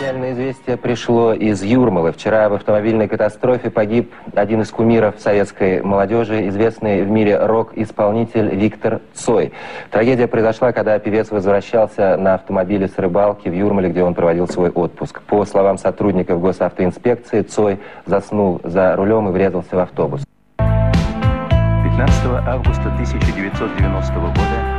Печальное 0.00 0.32
известие 0.32 0.78
пришло 0.78 1.34
из 1.34 1.62
Юрмалы. 1.62 2.12
Вчера 2.12 2.48
в 2.48 2.54
автомобильной 2.54 3.06
катастрофе 3.06 3.68
погиб 3.68 4.14
один 4.34 4.62
из 4.62 4.70
кумиров 4.70 5.16
советской 5.18 5.82
молодежи, 5.82 6.48
известный 6.48 7.02
в 7.02 7.10
мире 7.10 7.36
рок-исполнитель 7.36 8.48
Виктор 8.56 9.02
Цой. 9.12 9.52
Трагедия 9.90 10.26
произошла, 10.26 10.72
когда 10.72 10.98
певец 10.98 11.30
возвращался 11.30 12.16
на 12.16 12.32
автомобиле 12.32 12.88
с 12.88 12.96
рыбалки 12.96 13.50
в 13.50 13.52
Юрмале, 13.52 13.90
где 13.90 14.02
он 14.02 14.14
проводил 14.14 14.48
свой 14.48 14.70
отпуск. 14.70 15.20
По 15.20 15.44
словам 15.44 15.76
сотрудников 15.76 16.40
госавтоинспекции, 16.40 17.42
Цой 17.42 17.78
заснул 18.06 18.62
за 18.64 18.96
рулем 18.96 19.28
и 19.28 19.32
врезался 19.32 19.76
в 19.76 19.80
автобус. 19.80 20.24
15 20.56 22.24
августа 22.48 22.88
1990 22.88 24.14
года 24.14 24.69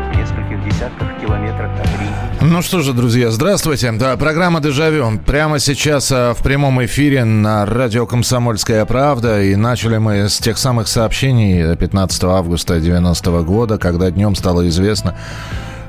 в 0.82 0.84
нескольких 0.84 1.22
десятках 1.22 1.22
километрах 1.22 1.72
от 1.80 2.00
Риги 2.00 2.52
Ну 2.52 2.62
что 2.62 2.82
же, 2.82 2.94
друзья, 2.94 3.32
здравствуйте. 3.32 3.92
Да, 3.92 4.18
программа 4.18 4.60
«Дежавю». 4.60 5.20
Прямо 5.26 5.60
сейчас 5.60 6.12
а, 6.12 6.34
в 6.34 6.42
прямом 6.44 6.84
эфире 6.86 7.24
на 7.24 7.66
радио 7.66 8.06
«Комсомольская 8.08 8.86
правда». 8.86 9.42
И 9.44 9.56
начали 9.56 9.98
мы 9.98 10.30
с 10.30 10.40
тех 10.40 10.58
самых 10.58 10.88
сообщений 10.88 11.76
15 11.76 12.24
августа 12.24 12.80
90 12.80 13.42
года, 13.44 13.78
когда 13.78 14.10
днем 14.10 14.36
стало 14.36 14.68
известно 14.70 15.16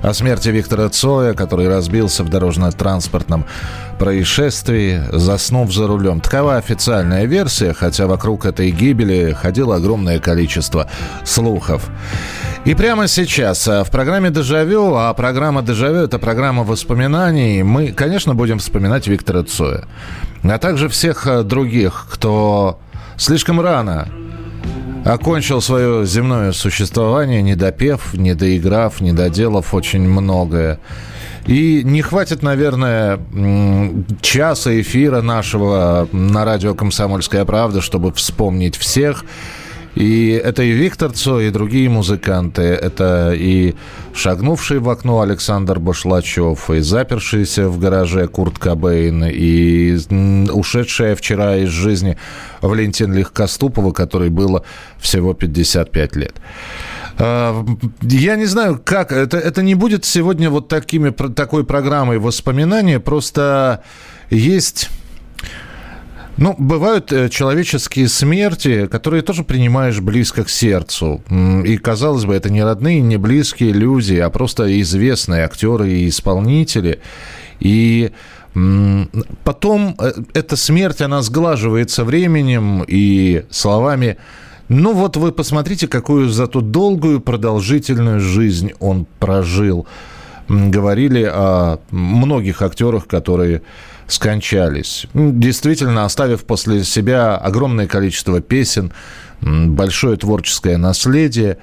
о 0.03 0.13
смерти 0.13 0.49
Виктора 0.49 0.89
Цоя, 0.89 1.33
который 1.33 1.69
разбился 1.69 2.25
в 2.25 2.29
дорожно-транспортном 2.29 3.47
происшествии, 3.99 5.01
заснув 5.13 5.73
за 5.73 5.87
рулем. 5.87 6.21
Такова 6.21 6.57
официальная 6.57 7.25
версия, 7.25 7.73
хотя 7.73 8.07
вокруг 8.07 8.45
этой 8.45 8.71
гибели 8.71 9.33
ходило 9.33 9.77
огромное 9.77 10.19
количество 10.19 10.89
слухов. 11.25 11.89
И 12.65 12.75
прямо 12.75 13.09
сейчас 13.09 13.67
а, 13.67 13.83
в 13.83 13.91
программе 13.91 14.31
«Дежавю», 14.31 14.95
а 14.95 15.13
программа 15.15 15.63
«Дежавю»— 15.63 15.99
это 16.05 16.19
программа 16.21 16.63
воспоминаний, 16.63 17.63
мы, 17.65 17.93
конечно, 17.93 18.35
будем 18.35 18.61
вспоминать 18.61 19.09
Виктора 19.09 19.43
Цоя, 19.43 19.85
а 20.45 20.59
также 20.59 20.89
всех 20.89 21.27
а, 21.27 21.43
других, 21.43 22.07
кто 22.11 22.79
слишком 23.17 23.61
рано 23.61 24.09
окончил 25.05 25.61
свое 25.61 26.07
земное 26.07 26.53
существование, 26.53 27.43
не 27.43 27.55
допев, 27.55 28.15
не 28.15 28.35
доиграв, 28.35 29.01
не 29.01 29.13
доделав 29.13 29.75
очень 29.75 30.09
многое. 30.09 30.79
И 31.47 31.83
не 31.85 32.03
хватит, 32.03 32.43
наверное, 32.43 33.19
часа 34.21 34.81
эфира 34.81 35.23
нашего 35.23 36.09
на 36.13 36.45
радио 36.45 36.75
«Комсомольская 36.75 37.45
правда», 37.45 37.81
чтобы 37.81 38.13
вспомнить 38.13 38.77
всех. 38.77 39.25
И 39.95 40.31
это 40.31 40.63
и 40.63 40.73
Виктор 40.73 41.13
Цой, 41.13 41.49
и 41.49 41.51
другие 41.51 41.89
музыканты. 41.89 42.63
Это 42.63 43.35
и 43.35 43.75
шагнувший 44.15 44.79
в 44.79 44.89
окно 44.89 45.21
Александр 45.21 45.79
Башлачев, 45.79 46.71
и 46.71 46.81
запершийся 46.81 47.69
в 47.69 47.79
гараже 47.79 48.27
Курт 48.27 48.59
Кобейн, 48.59 49.25
и 49.25 49.97
ушедшая 50.51 51.15
вчера 51.15 51.57
из 51.57 51.69
жизни 51.69 52.17
Валентин 52.63 53.13
Легкоступова, 53.13 53.93
которой 53.93 54.31
было 54.31 54.65
всего 54.99 55.35
55 55.35 56.17
лет. 56.17 56.35
А, 57.19 57.65
Я 58.01 58.37
не 58.37 58.47
знаю, 58.47 58.81
как. 58.83 59.13
Это, 59.13 59.37
это 59.39 59.63
не 59.63 59.75
будет 59.75 60.05
сегодня 60.05 60.49
вот 60.49 60.69
такими, 60.69 61.11
такой 61.11 61.65
программой 61.65 62.19
воспоминания. 62.19 62.99
Просто 62.99 63.83
есть 64.31 64.89
ну, 66.37 66.55
бывают 66.59 67.13
э, 67.13 67.29
человеческие 67.29 68.09
смерти, 68.09 68.87
которые 68.87 69.23
тоже 69.23 69.45
принимаешь 69.45 70.01
близко 70.01 70.45
к 70.45 70.49
сердцу. 70.49 71.23
И, 71.65 71.77
казалось 71.77 72.25
бы, 72.25 72.35
это 72.35 72.51
не 72.51 72.65
родные, 72.65 73.01
не 73.01 73.17
близкие 73.17 73.73
люди, 73.73 74.15
а 74.15 74.31
просто 74.31 74.81
известные 74.81 75.45
актеры 75.45 75.91
и 75.91 76.09
исполнители. 76.09 77.01
И 77.61 78.13
потом 79.45 79.95
э, 79.99 80.13
эта 80.35 80.57
смерть, 80.57 81.01
она 81.01 81.23
сглаживается 81.23 82.05
временем 82.05 82.85
и 82.87 83.45
словами 83.51 84.19
ну 84.69 84.95
вот 84.95 85.19
вы 85.19 85.33
посмотрите, 85.33 85.87
какую 85.87 86.31
зато 86.31 86.63
долгую 86.63 87.21
продолжительную 87.21 88.21
жизнь 88.21 88.73
он 88.81 89.07
прожил. 89.19 89.87
Говорили 90.49 91.29
о 91.31 91.79
многих 91.91 92.63
актерах, 92.63 93.07
которые 93.07 93.61
скончались. 94.13 95.07
Действительно, 95.15 96.05
оставив 96.05 96.45
после 96.45 96.85
себя 96.85 97.37
огромное 97.37 97.87
количество 97.87 98.41
песен, 98.41 98.93
большое 99.41 100.17
творческое 100.17 100.77
наследие. 100.77 101.59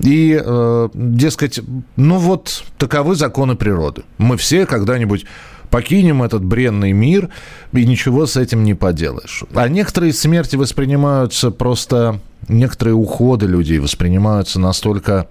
И, 0.00 0.40
э, 0.42 0.88
дескать, 0.94 1.60
ну 1.96 2.18
вот 2.18 2.64
таковы 2.78 3.14
законы 3.14 3.56
природы. 3.56 4.04
Мы 4.16 4.38
все 4.38 4.64
когда-нибудь 4.64 5.26
покинем 5.68 6.22
этот 6.22 6.44
бренный 6.44 6.92
мир, 6.92 7.28
и 7.72 7.84
ничего 7.84 8.26
с 8.26 8.36
этим 8.36 8.64
не 8.64 8.74
поделаешь. 8.74 9.44
А 9.54 9.68
некоторые 9.68 10.12
смерти 10.12 10.56
воспринимаются 10.56 11.50
просто... 11.50 12.20
Некоторые 12.48 12.94
уходы 12.94 13.46
людей 13.46 13.78
воспринимаются 13.78 14.58
настолько 14.58 15.28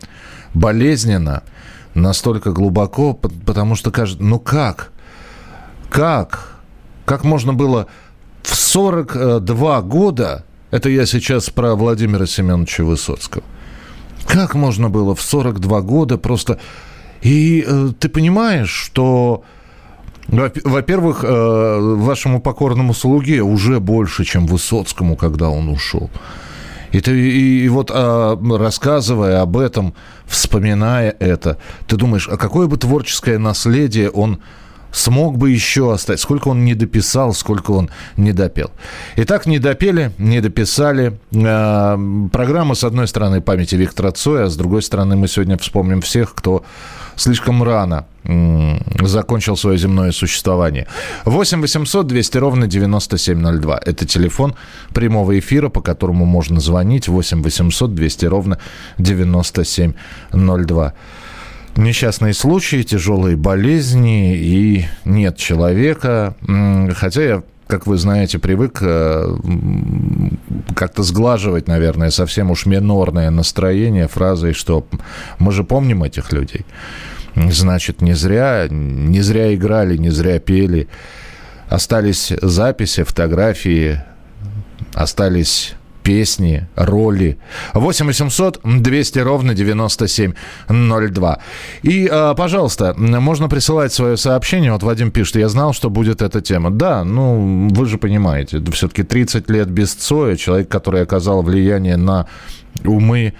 болезненно, 0.53 1.44
настолько 1.94 2.51
глубоко, 2.51 3.13
по- 3.13 3.29
потому 3.29 3.75
что 3.75 3.91
кажется, 3.91 4.23
ну 4.23 4.39
как? 4.39 4.91
Как? 5.91 6.56
Как 7.03 7.25
можно 7.25 7.53
было 7.53 7.88
в 8.44 8.56
42 8.56 9.81
года, 9.81 10.46
это 10.72 10.90
я 10.90 11.06
сейчас 11.06 11.50
про 11.50 11.75
Владимира 11.75 12.25
Семеновича 12.25 12.85
Высоцкого, 12.85 13.44
как 14.25 14.56
можно 14.56 14.90
было 14.90 15.13
в 15.16 15.22
42 15.22 15.81
года 15.81 16.18
просто... 16.18 16.59
И 17.22 17.63
э, 17.68 17.90
ты 18.00 18.07
понимаешь, 18.07 18.69
что, 18.69 19.44
во- 20.28 20.51
во-первых, 20.63 21.25
э, 21.25 21.80
вашему 21.97 22.41
покорному 22.41 22.94
слуге 22.94 23.41
уже 23.41 23.81
больше, 23.81 24.24
чем 24.24 24.47
Высоцкому, 24.47 25.18
когда 25.18 25.50
он 25.50 25.68
ушел. 25.68 26.09
И, 26.94 27.01
ты, 27.01 27.12
и, 27.12 27.66
и 27.66 27.69
вот 27.69 27.91
а, 27.94 28.40
рассказывая 28.57 29.41
об 29.41 29.57
этом, 29.57 29.94
вспоминая 30.25 31.16
это, 31.19 31.57
ты 31.88 31.96
думаешь, 31.96 32.28
а 32.28 32.38
какое 32.38 32.68
бы 32.68 32.78
творческое 32.78 33.38
наследие 33.38 34.09
он 34.09 34.41
смог 34.91 35.38
бы 35.38 35.52
еще 35.52 35.94
оставить? 35.94 36.19
Сколько 36.19 36.50
он 36.50 36.66
не 36.66 36.75
дописал, 36.75 37.34
сколько 37.34 37.72
он 37.72 37.90
не 38.18 38.34
допел. 38.34 38.72
Итак, 39.16 39.46
не 39.46 39.59
допели, 39.59 40.12
не 40.18 40.41
дописали. 40.41 41.19
А, 41.35 42.00
программа, 42.31 42.75
с 42.75 42.84
одной 42.84 43.07
стороны, 43.07 43.41
памяти 43.41 43.75
Виктора 43.75 44.12
Цоя, 44.12 44.46
а 44.46 44.50
с 44.50 44.56
другой 44.56 44.81
стороны, 44.81 45.16
мы 45.16 45.28
сегодня 45.28 45.57
вспомним 45.57 46.01
всех, 46.01 46.34
кто 46.34 46.63
слишком 47.16 47.63
рано 47.63 48.06
закончил 49.00 49.57
свое 49.57 49.78
земное 49.78 50.12
существование. 50.12 50.88
8 51.25 51.62
800 51.62 52.07
200 52.07 52.38
ровно 52.38 52.68
9702. 52.68 53.80
Это 53.84 54.06
телефон 54.06 54.56
прямого 54.94 55.38
эфира, 55.40 55.69
по 55.69 55.81
которому 55.81 56.25
можно 56.25 56.59
звонить. 56.59 57.07
8 57.07 57.41
800 57.41 57.96
200 57.96 58.25
ровно 58.25 58.59
9702. 59.00 60.94
Несчастные 61.75 62.33
случаи, 62.33 62.83
тяжелые 62.83 63.37
болезни 63.37 64.35
и 64.35 64.85
нет 65.05 65.37
человека. 65.37 66.35
Хотя 66.95 67.21
я 67.23 67.43
как 67.67 67.87
вы 67.87 67.97
знаете, 67.97 68.37
привык 68.37 68.79
э, 68.81 69.37
как-то 70.75 71.03
сглаживать, 71.03 71.69
наверное, 71.69 72.09
совсем 72.09 72.51
уж 72.51 72.65
минорное 72.65 73.29
настроение 73.29 74.09
фразой, 74.09 74.51
что 74.51 74.85
мы 75.39 75.53
же 75.53 75.63
помним 75.63 76.03
этих 76.03 76.33
людей. 76.33 76.65
Значит, 77.35 78.01
не 78.01 78.12
зря, 78.12 78.67
не 78.69 79.21
зря 79.21 79.56
играли, 79.56 79.95
не 79.95 80.09
зря 80.09 80.39
пели. 80.39 80.89
Остались 81.69 82.33
записи, 82.41 83.03
фотографии, 83.03 84.01
остались 84.94 85.75
песни, 86.03 86.68
роли. 86.75 87.38
8 87.74 88.06
800 88.07 88.62
200 88.63 89.19
ровно 89.19 89.53
9702. 89.53 91.39
И, 91.83 92.09
э, 92.12 92.33
пожалуйста, 92.36 92.94
можно 92.98 93.50
присылать 93.50 93.94
свое 93.94 94.18
сообщение. 94.18 94.71
Вот 94.71 94.83
Вадим 94.83 95.12
пишет, 95.12 95.36
я 95.36 95.50
знал, 95.50 95.74
что 95.74 95.89
будет 95.89 96.21
эта 96.21 96.42
тема. 96.42 96.71
Да, 96.71 97.03
ну, 97.03 97.68
вы 97.71 97.86
же 97.86 97.98
понимаете, 97.98 98.62
все-таки 98.71 99.03
30 99.03 99.50
лет 99.50 99.69
без 99.69 99.94
Цоя, 99.94 100.36
человек, 100.36 100.69
который 100.69 101.01
оказал 101.01 101.42
влияние 101.42 101.98
на 101.98 102.27
умы 102.86 103.33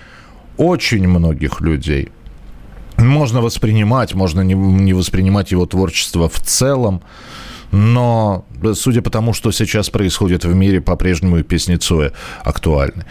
очень 0.58 1.08
многих 1.08 1.62
людей. 1.62 2.10
Можно 2.98 3.42
воспринимать, 3.42 4.13
можно 4.13 4.42
не 4.42 4.94
воспринимать 4.94 5.52
его 5.52 5.66
творчество 5.66 6.30
в 6.30 6.40
целом, 6.40 7.02
но 7.72 8.46
судя 8.74 9.02
по 9.02 9.10
тому, 9.10 9.34
что 9.34 9.52
сейчас 9.52 9.90
происходит 9.90 10.46
в 10.46 10.54
мире, 10.54 10.82
по-прежнему 10.82 11.38
и 11.38 11.44
песни 11.44 11.76
Цоя 11.76 12.12
актуальны. 12.44 13.06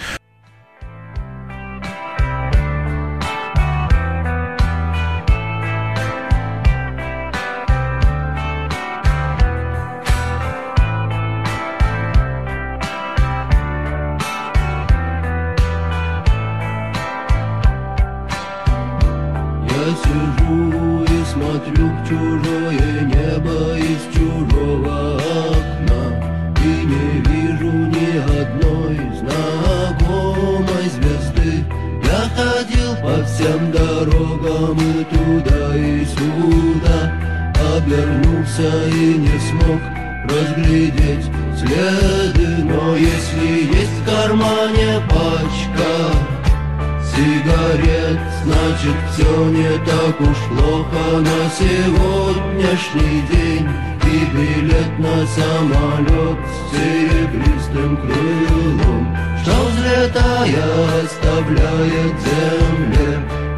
Сегодняшний 51.61 53.21
день 53.33 53.69
И 54.07 54.25
билет 54.35 54.99
на 54.99 55.27
самолет 55.27 56.39
с 56.49 56.75
серебристым 56.75 57.97
крылом. 57.99 59.17
Что 59.43 59.55
взлетая 59.69 61.05
оставляет 61.05 62.15
земле 62.25 63.11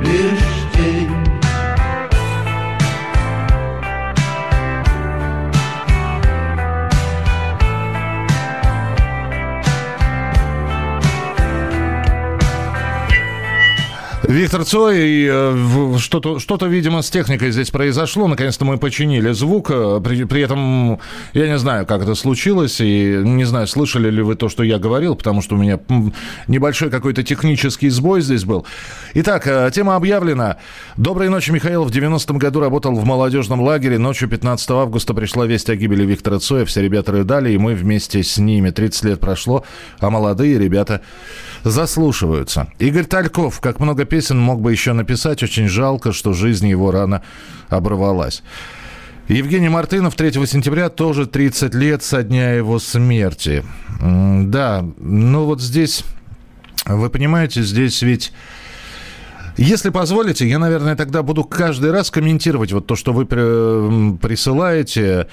лишь 0.03 0.62
Виктор 14.32 14.64
Цой, 14.64 14.99
и, 14.99 15.29
э, 15.31 15.96
что-то, 15.99 16.38
что-то, 16.38 16.67
видимо, 16.67 17.02
с 17.02 17.11
техникой 17.11 17.50
здесь 17.50 17.70
произошло. 17.70 18.29
Наконец-то 18.29 18.64
мы 18.64 18.79
починили 18.79 19.31
звук. 19.32 19.70
Э, 19.70 20.00
при, 20.02 20.25
при 20.25 20.40
этом 20.40 20.99
я 21.34 21.49
не 21.49 21.58
знаю, 21.58 21.84
как 21.84 22.02
это 22.02 22.14
случилось, 22.14 22.81
и 22.81 23.20
не 23.23 23.44
знаю, 23.44 23.67
слышали 23.67 24.11
ли 24.11 24.23
вы 24.23 24.34
то, 24.34 24.49
что 24.49 24.62
я 24.62 24.79
говорил, 24.79 25.17
потому 25.17 25.43
что 25.43 25.55
у 25.55 25.58
меня 25.58 25.79
небольшой 26.49 26.88
какой-то 26.88 27.23
технический 27.23 27.90
сбой 27.90 28.23
здесь 28.23 28.44
был. 28.44 28.67
Итак, 29.12 29.46
э, 29.46 29.70
тема 29.75 29.96
объявлена. 29.96 30.56
Доброй 30.96 31.29
ночи, 31.29 31.50
Михаил. 31.50 31.84
В 31.84 31.90
90-м 31.90 32.38
году 32.38 32.61
работал 32.61 32.94
в 32.94 33.05
молодежном 33.05 33.61
лагере. 33.61 33.99
Ночью 33.99 34.31
15 34.31 34.70
августа 34.70 35.12
пришла 35.12 35.44
весть 35.44 35.69
о 35.69 35.76
гибели 35.76 36.06
Виктора 36.06 36.38
Цоя. 36.38 36.64
Все 36.64 36.81
ребята 36.81 37.12
рыдали, 37.12 37.52
и 37.52 37.58
мы 37.58 37.75
вместе 37.75 38.23
с 38.23 38.38
ними. 38.38 38.70
30 38.70 39.05
лет 39.05 39.20
прошло, 39.20 39.62
а 40.00 40.08
молодые 40.08 40.58
ребята 40.58 41.02
заслушиваются. 41.64 42.69
Игорь 42.79 43.05
Тальков, 43.05 43.61
как 43.61 43.81
много 43.81 44.05
песен 44.05 44.38
мог 44.38 44.61
бы 44.61 44.73
еще 44.73 44.93
написать. 44.93 45.43
Очень 45.43 45.69
жалко, 45.69 46.12
что 46.12 46.32
жизнь 46.32 46.69
его 46.69 46.91
рано 46.91 47.23
оборвалась. 47.69 48.43
Евгений 49.29 49.69
Мартынов 49.69 50.14
3 50.14 50.32
сентября 50.47 50.88
тоже 50.88 51.26
30 51.26 51.75
лет 51.75 52.03
со 52.03 52.23
дня 52.23 52.53
его 52.53 52.79
смерти. 52.79 53.64
Да, 54.00 54.85
ну 54.99 55.44
вот 55.44 55.62
здесь, 55.62 56.05
вы 56.87 57.11
понимаете, 57.11 57.62
здесь 57.62 58.03
ведь... 58.03 58.32
Если 59.58 59.91
позволите, 59.91 60.49
я, 60.49 60.58
наверное, 60.58 60.97
тогда 60.97 61.23
буду 61.23 61.44
каждый 61.44 61.93
раз 61.93 62.11
комментировать 62.11 62.73
вот 62.73 62.87
то, 62.87 62.97
что 62.97 63.12
вы 63.12 63.26
присылаете. 63.26 65.29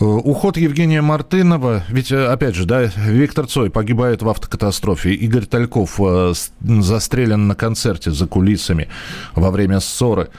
Э, 0.00 0.04
уход 0.04 0.56
Евгения 0.56 1.00
Мартынова, 1.00 1.84
ведь, 1.88 2.10
э, 2.10 2.26
опять 2.26 2.56
же, 2.56 2.64
да, 2.64 2.82
Виктор 2.82 3.46
Цой 3.46 3.70
погибает 3.70 4.22
в 4.22 4.28
автокатастрофе, 4.28 5.14
Игорь 5.14 5.46
Тальков 5.46 6.00
э, 6.00 6.32
застрелен 6.60 7.46
на 7.46 7.54
концерте 7.54 8.10
за 8.10 8.26
кулисами 8.26 8.88
во 9.34 9.50
время 9.50 9.80
ссоры. 9.80 10.30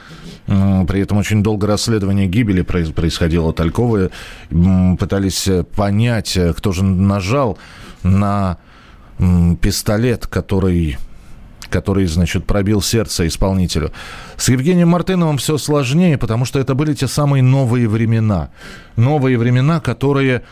При 0.46 1.00
этом 1.00 1.18
очень 1.18 1.42
долго 1.42 1.66
расследование 1.66 2.28
гибели 2.28 2.62
происходило. 2.62 3.52
Тальковы 3.52 4.12
пытались 4.48 5.48
понять, 5.74 6.38
кто 6.56 6.70
же 6.70 6.84
нажал 6.84 7.58
на 8.04 8.58
пистолет, 9.60 10.28
который 10.28 10.98
который, 11.68 12.06
значит, 12.06 12.46
пробил 12.46 12.82
сердце 12.82 13.26
исполнителю. 13.26 13.92
С 14.36 14.48
Евгением 14.48 14.88
Мартыновым 14.88 15.38
все 15.38 15.58
сложнее, 15.58 16.18
потому 16.18 16.44
что 16.44 16.58
это 16.58 16.74
были 16.74 16.94
те 16.94 17.06
самые 17.08 17.42
новые 17.42 17.88
времена. 17.88 18.50
Новые 18.96 19.38
времена, 19.38 19.80
которые, 19.80 20.42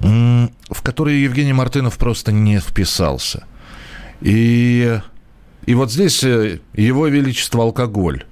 в 0.00 0.82
которые 0.82 1.22
Евгений 1.22 1.52
Мартынов 1.52 1.98
просто 1.98 2.32
не 2.32 2.58
вписался. 2.58 3.44
И, 4.20 4.98
и 5.66 5.74
вот 5.74 5.90
здесь 5.90 6.22
э, 6.24 6.60
его 6.74 7.08
величество 7.08 7.62
алкоголь. 7.62 8.24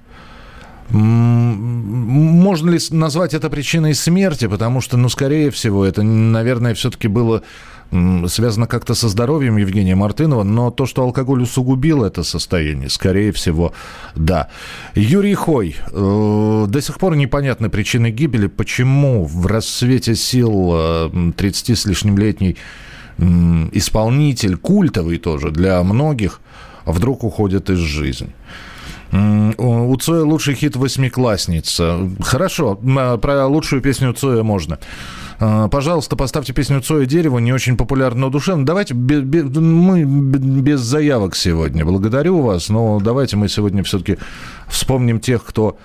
Можно 0.89 2.69
ли 2.71 2.79
назвать 2.91 3.33
это 3.33 3.49
причиной 3.49 3.95
смерти? 3.95 4.47
Потому 4.47 4.81
что, 4.81 4.97
ну, 4.97 5.07
скорее 5.07 5.49
всего, 5.49 5.85
это, 5.85 6.03
наверное, 6.03 6.73
все-таки 6.73 7.07
было 7.07 7.43
связано 8.27 8.67
как-то 8.67 8.93
со 8.93 9.09
здоровьем 9.09 9.57
Евгения 9.57 9.95
Мартынова, 9.95 10.43
но 10.43 10.71
то, 10.71 10.85
что 10.85 11.03
алкоголь 11.03 11.41
усугубил 11.43 12.03
это 12.03 12.23
состояние, 12.23 12.89
скорее 12.89 13.31
всего, 13.31 13.73
да. 14.15 14.47
Юрий 14.95 15.33
Хой. 15.33 15.75
Э, 15.91 16.65
до 16.67 16.81
сих 16.81 16.97
пор 16.99 17.15
непонятны 17.15 17.69
причины 17.69 18.11
гибели. 18.11 18.47
Почему 18.47 19.25
в 19.25 19.45
рассвете 19.45 20.15
сил 20.15 21.33
30 21.35 21.69
э, 21.69 21.75
с 21.75 21.85
лишним 21.85 22.17
летний 22.17 22.57
исполнитель, 23.73 24.57
культовый 24.57 25.17
тоже 25.17 25.51
для 25.51 25.83
многих, 25.83 26.39
вдруг 26.85 27.23
уходит 27.23 27.69
из 27.69 27.77
жизни. 27.77 28.33
У 29.11 29.95
Цоя 29.97 30.23
лучший 30.23 30.55
хит 30.55 30.77
«Восьмиклассница». 30.77 32.09
Хорошо, 32.21 32.79
а, 32.97 33.17
про 33.17 33.45
лучшую 33.45 33.81
песню 33.81 34.13
Цоя 34.13 34.41
можно. 34.41 34.79
А, 35.43 35.67
пожалуйста, 35.69 36.15
поставьте 36.15 36.53
песню 36.53 36.81
Цоя 36.81 37.07
«Дерево», 37.07 37.39
не 37.39 37.51
очень 37.51 37.75
популярно, 37.75 38.21
но 38.21 38.29
душевно. 38.29 38.63
Давайте, 38.63 38.93
без, 38.93 39.23
без, 39.23 39.45
мы 39.45 40.03
без 40.03 40.81
заявок 40.81 41.35
сегодня. 41.35 41.83
Благодарю 41.83 42.41
вас, 42.41 42.69
но 42.69 42.99
давайте 42.99 43.37
мы 43.37 43.49
сегодня 43.49 43.81
все-таки 43.83 44.19
вспомним 44.67 45.19
тех, 45.19 45.43
кто 45.43 45.79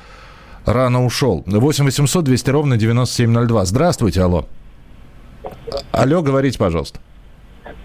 рано 0.66 1.06
ушел. 1.06 1.42
8 1.46 1.86
800 1.86 2.24
200 2.24 2.50
ровно 2.50 2.76
9702. 2.76 3.64
Здравствуйте, 3.64 4.20
алло. 4.20 4.46
Алло, 5.90 6.20
говорите, 6.20 6.58
пожалуйста. 6.58 7.00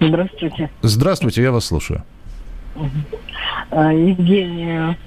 Здравствуйте. 0.01 0.69
Здравствуйте, 0.81 1.41
я 1.41 1.53
вас 1.53 1.65
слушаю. 1.65 2.03
А, 3.69 3.93
Евгения 3.93 4.97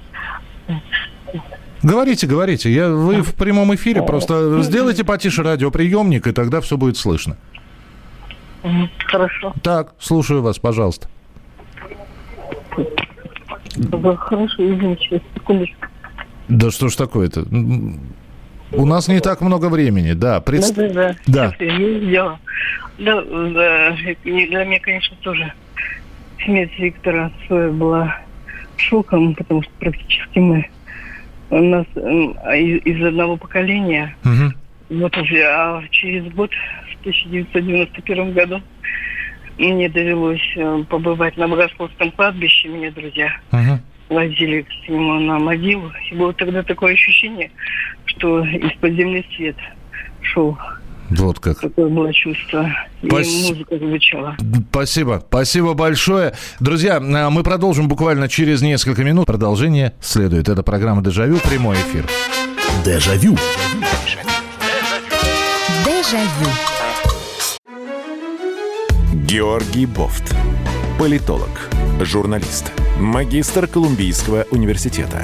Говорите, 1.85 2.25
говорите. 2.25 2.71
Я, 2.71 2.89
вы 2.89 3.21
в 3.21 3.35
прямом 3.35 3.75
эфире. 3.75 4.01
Просто 4.01 4.63
сделайте 4.63 5.03
потише 5.03 5.43
радиоприемник, 5.43 6.25
и 6.25 6.31
тогда 6.31 6.59
все 6.59 6.77
будет 6.77 6.97
слышно. 6.97 7.37
Хорошо. 9.05 9.53
Так, 9.61 9.93
слушаю 9.99 10.41
вас, 10.41 10.57
пожалуйста. 10.57 11.07
Хорошо, 14.17 14.55
извините, 14.57 15.21
секундочку. 15.35 15.85
Да 16.47 16.71
что 16.71 16.89
ж 16.89 16.95
такое-то? 16.95 17.45
У 18.71 18.85
нас 18.87 19.07
не 19.07 19.19
так 19.19 19.41
много 19.41 19.69
времени, 19.69 20.13
да. 20.13 20.41
Предст... 20.41 20.73
Да, 20.73 20.89
да, 20.89 21.15
да. 21.27 21.53
да. 21.59 22.39
Да, 22.97 23.21
да, 23.21 23.95
для 24.23 24.65
меня, 24.65 24.79
конечно, 24.79 25.15
тоже 25.21 25.53
смерть 26.43 26.71
Виктора 26.79 27.31
Цоя 27.47 27.69
была 27.69 28.21
шоком, 28.77 29.35
потому 29.35 29.61
что 29.61 29.71
практически 29.79 30.39
мы 30.39 30.69
у 31.49 31.61
нас 31.61 31.85
из, 31.95 32.81
из 32.85 33.05
одного 33.05 33.37
поколения. 33.37 34.15
Угу. 34.23 34.99
Вот 35.01 35.17
уже, 35.17 35.41
а 35.43 35.83
через 35.89 36.31
год, 36.33 36.51
в 36.51 36.99
1991 37.01 38.33
году, 38.33 38.61
мне 39.57 39.89
довелось 39.89 40.41
э, 40.55 40.83
побывать 40.89 41.37
на 41.37 41.47
Богословском 41.47 42.11
кладбище, 42.11 42.67
меня 42.67 42.91
друзья 42.91 43.31
угу. 43.51 43.79
возили 44.09 44.63
к 44.63 44.89
нему 44.89 45.19
на 45.19 45.39
могилу. 45.39 45.91
И 46.11 46.15
было 46.15 46.33
тогда 46.33 46.61
такое 46.61 46.93
ощущение, 46.93 47.51
что 48.05 48.43
из-под 48.45 48.93
земли 48.93 49.25
свет 49.35 49.55
шел. 50.21 50.57
Вот 51.09 51.39
как. 51.39 51.59
Такое 51.59 51.87
было 51.87 52.11
чувство. 52.13 52.69
Пас... 53.09 53.27
И 53.27 53.47
музыка 53.49 53.77
звучала. 53.77 54.37
Спасибо. 54.69 55.23
Спасибо 55.27 55.73
большое. 55.73 56.33
Друзья, 56.59 56.97
а, 56.97 57.29
мы 57.29 57.43
продолжим 57.43 57.87
буквально 57.87 58.27
через 58.27 58.61
несколько 58.61 59.03
минут. 59.03 59.27
Продолжение 59.27 59.93
следует. 60.01 60.49
Это 60.49 60.63
программа 60.63 61.03
«Дежавю». 61.03 61.37
Прямой 61.39 61.75
эфир. 61.75 62.05
Дежавю. 62.83 63.35
Дежавю. 65.85 66.49
Георгий 69.13 69.85
Бофт. 69.85 70.35
Политолог. 70.99 71.69
Журналист. 72.01 72.71
Магистр 72.99 73.67
Колумбийского 73.67 74.45
университета. 74.51 75.23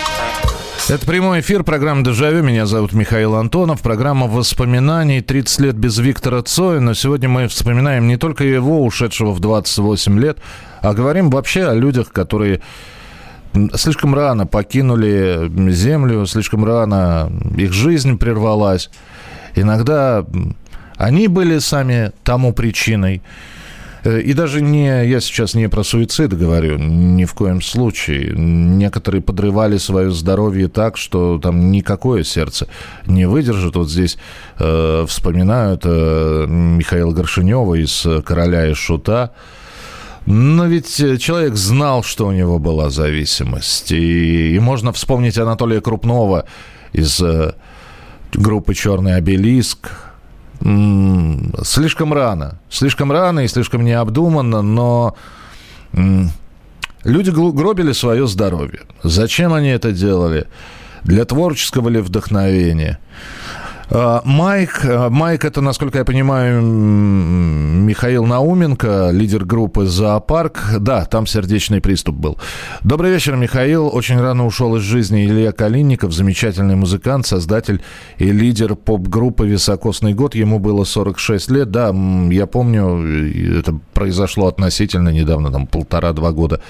Это 0.91 1.05
прямой 1.05 1.39
эфир 1.39 1.63
программы 1.63 2.03
«Дежавю». 2.03 2.43
Меня 2.43 2.65
зовут 2.65 2.91
Михаил 2.91 3.35
Антонов. 3.35 3.79
Программа 3.79 4.27
воспоминаний 4.27 5.19
«30 5.19 5.61
лет 5.61 5.75
без 5.77 5.97
Виктора 5.97 6.41
Цоя». 6.41 6.81
Но 6.81 6.93
сегодня 6.95 7.29
мы 7.29 7.47
вспоминаем 7.47 8.09
не 8.09 8.17
только 8.17 8.43
его, 8.43 8.83
ушедшего 8.83 9.31
в 9.31 9.39
28 9.39 10.19
лет, 10.19 10.39
а 10.81 10.93
говорим 10.93 11.29
вообще 11.29 11.63
о 11.63 11.75
людях, 11.75 12.11
которые 12.11 12.59
слишком 13.75 14.13
рано 14.13 14.45
покинули 14.45 15.49
землю, 15.71 16.25
слишком 16.25 16.65
рано 16.65 17.31
их 17.55 17.71
жизнь 17.71 18.17
прервалась. 18.17 18.89
Иногда 19.55 20.25
они 20.97 21.29
были 21.29 21.59
сами 21.59 22.11
тому 22.25 22.51
причиной. 22.51 23.21
Э, 24.03 24.19
и 24.19 24.33
даже 24.33 24.61
не, 24.61 25.07
я 25.07 25.19
сейчас 25.19 25.53
не 25.53 25.69
про 25.69 25.83
суицид 25.83 26.37
говорю, 26.37 26.77
ни 26.77 27.25
в 27.25 27.33
коем 27.33 27.61
случае. 27.61 28.33
Некоторые 28.35 29.21
подрывали 29.21 29.77
свое 29.77 30.11
здоровье 30.11 30.67
так, 30.67 30.97
что 30.97 31.39
там 31.39 31.71
никакое 31.71 32.23
сердце 32.23 32.67
не 33.05 33.27
выдержит. 33.27 33.75
Вот 33.75 33.89
здесь 33.89 34.17
э, 34.59 35.05
вспоминают 35.07 35.81
э, 35.85 36.45
Михаила 36.47 37.11
Горшинева 37.11 37.75
из 37.75 38.05
«Короля 38.25 38.67
и 38.67 38.73
Шута». 38.73 39.31
Но 40.27 40.67
ведь 40.67 40.95
человек 41.19 41.55
знал, 41.55 42.03
что 42.03 42.27
у 42.27 42.31
него 42.31 42.59
была 42.59 42.91
зависимость. 42.91 43.91
И, 43.91 44.55
и 44.55 44.59
можно 44.59 44.93
вспомнить 44.93 45.37
Анатолия 45.39 45.81
Крупнова 45.81 46.45
из 46.93 47.19
э, 47.21 47.55
группы 48.33 48.75
«Черный 48.75 49.15
обелиск», 49.15 50.10
слишком 50.61 52.13
рано. 52.13 52.59
Слишком 52.69 53.11
рано 53.11 53.41
и 53.41 53.47
слишком 53.47 53.83
необдуманно, 53.83 54.61
но 54.61 55.15
люди 57.03 57.31
гробили 57.31 57.91
свое 57.93 58.27
здоровье. 58.27 58.81
Зачем 59.03 59.53
они 59.53 59.69
это 59.69 59.91
делали? 59.91 60.47
Для 61.03 61.25
творческого 61.25 61.89
ли 61.89 61.99
вдохновения? 61.99 62.99
А, 63.93 64.21
Майк, 64.23 64.85
а, 64.85 65.09
Майк 65.09 65.43
это, 65.43 65.59
насколько 65.59 65.97
я 65.97 66.05
понимаю, 66.05 66.61
Михаил 66.61 68.25
Науменко, 68.25 69.09
лидер 69.11 69.43
группы 69.43 69.85
«Зоопарк». 69.85 70.77
Да, 70.79 71.03
там 71.03 71.27
сердечный 71.27 71.81
приступ 71.81 72.15
был. 72.15 72.37
Добрый 72.85 73.11
вечер, 73.11 73.35
Михаил. 73.35 73.89
Очень 73.93 74.21
рано 74.21 74.45
ушел 74.45 74.77
из 74.77 74.81
жизни 74.83 75.25
Илья 75.25 75.51
Калинников, 75.51 76.13
замечательный 76.13 76.77
музыкант, 76.77 77.27
создатель 77.27 77.81
и 78.17 78.31
лидер 78.31 78.75
поп-группы 78.75 79.45
«Високосный 79.45 80.13
год». 80.13 80.35
Ему 80.35 80.59
было 80.59 80.85
46 80.85 81.51
лет. 81.51 81.71
Да, 81.71 81.93
я 82.29 82.47
помню, 82.47 83.59
это 83.59 83.77
произошло 83.93 84.47
относительно 84.47 85.09
недавно, 85.09 85.51
там 85.51 85.67
полтора-два 85.67 86.31
года 86.31 86.61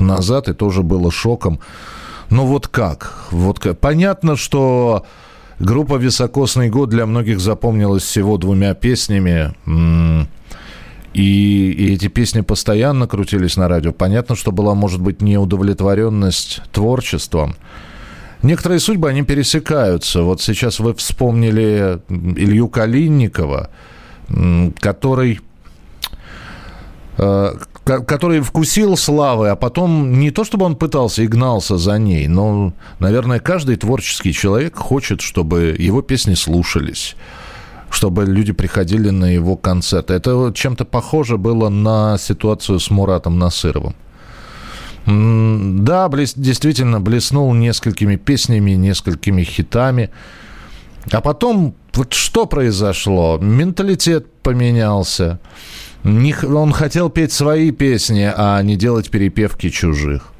назад, 0.00 0.48
и 0.48 0.54
тоже 0.54 0.82
было 0.82 1.12
шоком. 1.12 1.60
Ну 2.30 2.46
вот 2.46 2.68
как? 2.68 3.26
Вот 3.30 3.58
как? 3.58 3.78
Понятно, 3.78 4.34
что 4.36 5.04
Группа 5.64 5.96
«Високосный 5.96 6.68
год» 6.68 6.90
для 6.90 7.06
многих 7.06 7.40
запомнилась 7.40 8.02
всего 8.02 8.36
двумя 8.36 8.74
песнями. 8.74 9.54
И, 11.14 11.70
и 11.70 11.94
эти 11.94 12.08
песни 12.08 12.42
постоянно 12.42 13.06
крутились 13.06 13.56
на 13.56 13.66
радио. 13.66 13.92
Понятно, 13.92 14.36
что 14.36 14.52
была, 14.52 14.74
может 14.74 15.00
быть, 15.00 15.22
неудовлетворенность 15.22 16.60
творчеством. 16.70 17.56
Некоторые 18.42 18.78
судьбы, 18.78 19.08
они 19.08 19.22
пересекаются. 19.22 20.20
Вот 20.22 20.42
сейчас 20.42 20.80
вы 20.80 20.92
вспомнили 20.92 21.98
Илью 22.10 22.68
Калинникова, 22.68 23.70
который 24.80 25.40
э, 27.16 27.54
который 27.84 28.40
вкусил 28.40 28.96
славы, 28.96 29.50
а 29.50 29.56
потом 29.56 30.18
не 30.18 30.30
то, 30.30 30.44
чтобы 30.44 30.64
он 30.64 30.76
пытался 30.76 31.22
и 31.22 31.26
гнался 31.26 31.76
за 31.76 31.98
ней, 31.98 32.26
но, 32.28 32.72
наверное, 32.98 33.40
каждый 33.40 33.76
творческий 33.76 34.32
человек 34.32 34.76
хочет, 34.76 35.20
чтобы 35.20 35.76
его 35.78 36.02
песни 36.02 36.34
слушались 36.34 37.16
чтобы 37.90 38.24
люди 38.24 38.52
приходили 38.52 39.10
на 39.10 39.26
его 39.26 39.56
концерты. 39.56 40.14
Это 40.14 40.52
чем-то 40.52 40.84
похоже 40.84 41.38
было 41.38 41.68
на 41.68 42.18
ситуацию 42.18 42.80
с 42.80 42.90
Муратом 42.90 43.38
Насыровым. 43.38 43.94
Да, 45.06 46.08
блес, 46.08 46.34
действительно 46.34 47.00
блеснул 47.00 47.54
несколькими 47.54 48.16
песнями, 48.16 48.72
несколькими 48.72 49.44
хитами. 49.44 50.10
А 51.12 51.20
потом 51.20 51.74
вот 51.92 52.12
что 52.14 52.46
произошло? 52.46 53.38
Менталитет 53.38 54.26
поменялся. 54.42 55.38
Он 56.04 56.72
хотел 56.72 57.08
петь 57.08 57.32
свои 57.32 57.70
песни, 57.70 58.30
а 58.36 58.60
не 58.62 58.76
делать 58.76 59.10
перепевки 59.10 59.70
чужих. 59.70 60.34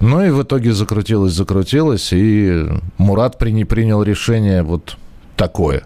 Ну 0.00 0.24
и 0.24 0.30
в 0.30 0.42
итоге 0.42 0.72
закрутилось, 0.72 1.32
закрутилось, 1.32 2.12
и 2.12 2.66
Мурат 2.98 3.38
при, 3.38 3.62
принял 3.62 4.02
решение 4.02 4.64
вот 4.64 4.96
такое. 5.36 5.84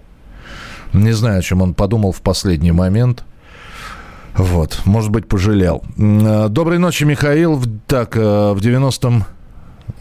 Не 0.95 1.13
знаю, 1.13 1.41
о 1.41 1.43
чем 1.43 1.61
он 1.61 1.75
подумал 1.75 2.13
в 2.13 2.23
последний 2.23 2.73
момент. 2.73 3.25
Вот, 4.35 4.81
может 4.87 5.11
быть, 5.11 5.29
пожалел. 5.29 5.85
Доброй 5.97 6.79
ночи, 6.79 7.05
Михаил. 7.05 7.63
Так, 7.87 8.17
э, 8.17 8.21
в 8.21 8.59
90-м 8.59 9.25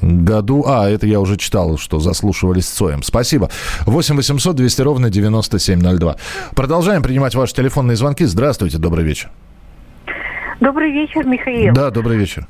году... 0.01 0.63
А, 0.67 0.89
это 0.89 1.07
я 1.07 1.19
уже 1.19 1.37
читал, 1.37 1.77
что 1.77 1.99
заслушивались 1.99 2.67
Цоем. 2.67 3.03
Спасибо. 3.03 3.49
8 3.85 4.15
800 4.15 4.55
200 4.55 4.81
ровно 4.81 5.09
9702. 5.09 6.15
Продолжаем 6.55 7.03
принимать 7.03 7.35
ваши 7.35 7.53
телефонные 7.53 7.95
звонки. 7.95 8.25
Здравствуйте, 8.25 8.77
добрый 8.77 9.05
вечер. 9.05 9.29
Добрый 10.59 10.91
вечер, 10.91 11.25
Михаил. 11.25 11.73
Да, 11.73 11.91
добрый 11.91 12.17
вечер. 12.17 12.47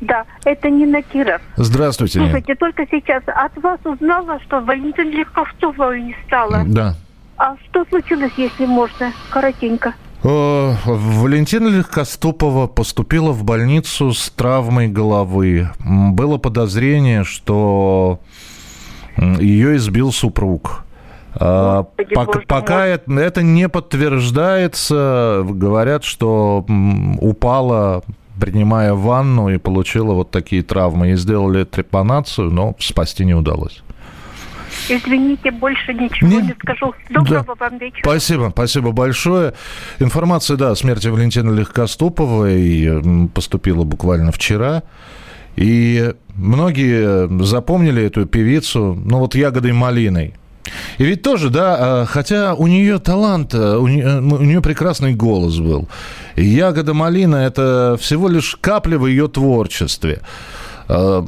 Да, 0.00 0.24
это 0.44 0.70
Нина 0.70 1.02
Киров. 1.02 1.42
Здравствуйте. 1.56 2.20
Слушайте, 2.20 2.54
только 2.54 2.86
сейчас 2.90 3.22
от 3.26 3.56
вас 3.62 3.78
узнала, 3.84 4.40
что 4.40 4.60
Валентин 4.60 5.10
Легковцова 5.10 5.96
не 5.96 6.16
стала. 6.26 6.62
Да. 6.66 6.94
А 7.36 7.56
что 7.68 7.84
случилось, 7.86 8.32
если 8.36 8.66
можно, 8.66 9.12
коротенько? 9.30 9.94
Э, 10.22 10.74
Валентина 10.84 11.68
Легкоступова 11.68 12.66
поступила 12.66 13.32
в 13.32 13.44
больницу 13.44 14.12
с 14.12 14.30
травмой 14.30 14.88
головы. 14.88 15.70
Было 15.78 16.36
подозрение, 16.36 17.24
что 17.24 18.20
ее 19.16 19.76
избил 19.76 20.12
супруг. 20.12 20.84
А, 21.34 21.84
пока 22.14 22.40
пока 22.40 22.86
это, 22.86 23.12
это 23.12 23.42
не 23.42 23.68
подтверждается, 23.68 25.46
говорят, 25.48 26.04
что 26.04 26.66
упала, 27.20 28.02
принимая 28.40 28.94
ванну, 28.94 29.48
и 29.48 29.58
получила 29.58 30.12
вот 30.12 30.30
такие 30.30 30.62
травмы. 30.62 31.12
И 31.12 31.16
сделали 31.16 31.64
трепанацию, 31.64 32.50
но 32.50 32.74
спасти 32.78 33.24
не 33.24 33.34
удалось. 33.34 33.82
Извините, 34.88 35.50
больше 35.50 35.94
ничего 35.94 36.28
не, 36.28 36.42
не 36.42 36.54
скажу. 36.60 36.94
Доброго 37.10 37.56
да. 37.58 37.66
вам 37.68 37.78
вечера. 37.78 38.02
Спасибо, 38.02 38.50
спасибо 38.52 38.92
большое. 38.92 39.54
Информация, 39.98 40.56
да, 40.56 40.70
о 40.70 40.76
смерти 40.76 41.08
Валентины 41.08 41.54
Легкоступовой 41.54 43.28
поступила 43.34 43.84
буквально 43.84 44.32
вчера. 44.32 44.82
И 45.56 46.14
многие 46.34 47.44
запомнили 47.44 48.04
эту 48.04 48.26
певицу, 48.26 48.98
ну 49.04 49.18
вот 49.18 49.34
ягодой 49.34 49.72
малиной. 49.72 50.34
И 50.98 51.04
ведь 51.04 51.22
тоже, 51.22 51.50
да, 51.50 51.76
а, 51.78 52.06
хотя 52.06 52.54
у 52.54 52.66
нее 52.66 52.98
талант, 52.98 53.54
э, 53.54 53.76
у 53.76 53.88
нее, 53.88 54.20
у 54.20 54.42
нее 54.42 54.60
прекрасный 54.60 55.14
голос 55.14 55.58
был. 55.58 55.88
И 56.36 56.44
ягода 56.44 56.94
малина– 56.94 57.36
это 57.36 57.96
всего 58.00 58.28
лишь 58.28 58.56
капля 58.60 58.98
в 58.98 59.06
ее 59.06 59.28
творчестве. 59.28 60.20
А, 60.92 61.24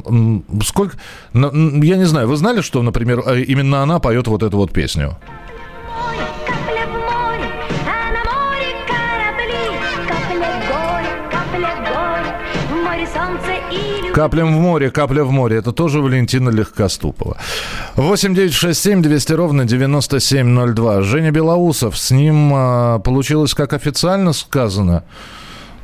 сколько... 0.64 0.96
Я 1.34 1.96
не 1.96 2.04
знаю, 2.04 2.28
вы 2.28 2.36
знали, 2.36 2.62
что, 2.62 2.82
например, 2.82 3.22
э, 3.24 3.42
именно 3.42 3.82
она 3.82 4.00
поет 4.00 4.26
вот 4.26 4.42
эту 4.42 4.56
вот 4.56 4.72
песню? 4.72 5.16
Капля 14.12 14.44
в 14.44 14.50
море, 14.50 14.90
капля 14.90 15.24
в 15.24 15.30
море. 15.30 15.56
Это 15.56 15.72
тоже 15.72 16.00
Валентина 16.00 16.50
Легкоступова. 16.50 17.38
8 17.96 18.34
9 18.34 18.52
6 18.52 18.80
7 18.80 19.02
200 19.02 19.32
ровно 19.32 19.64
9702. 19.64 21.02
Женя 21.02 21.30
Белоусов. 21.30 21.96
С 21.96 22.10
ним 22.10 22.52
а, 22.54 22.98
получилось, 22.98 23.54
как 23.54 23.72
официально 23.72 24.34
сказано, 24.34 25.04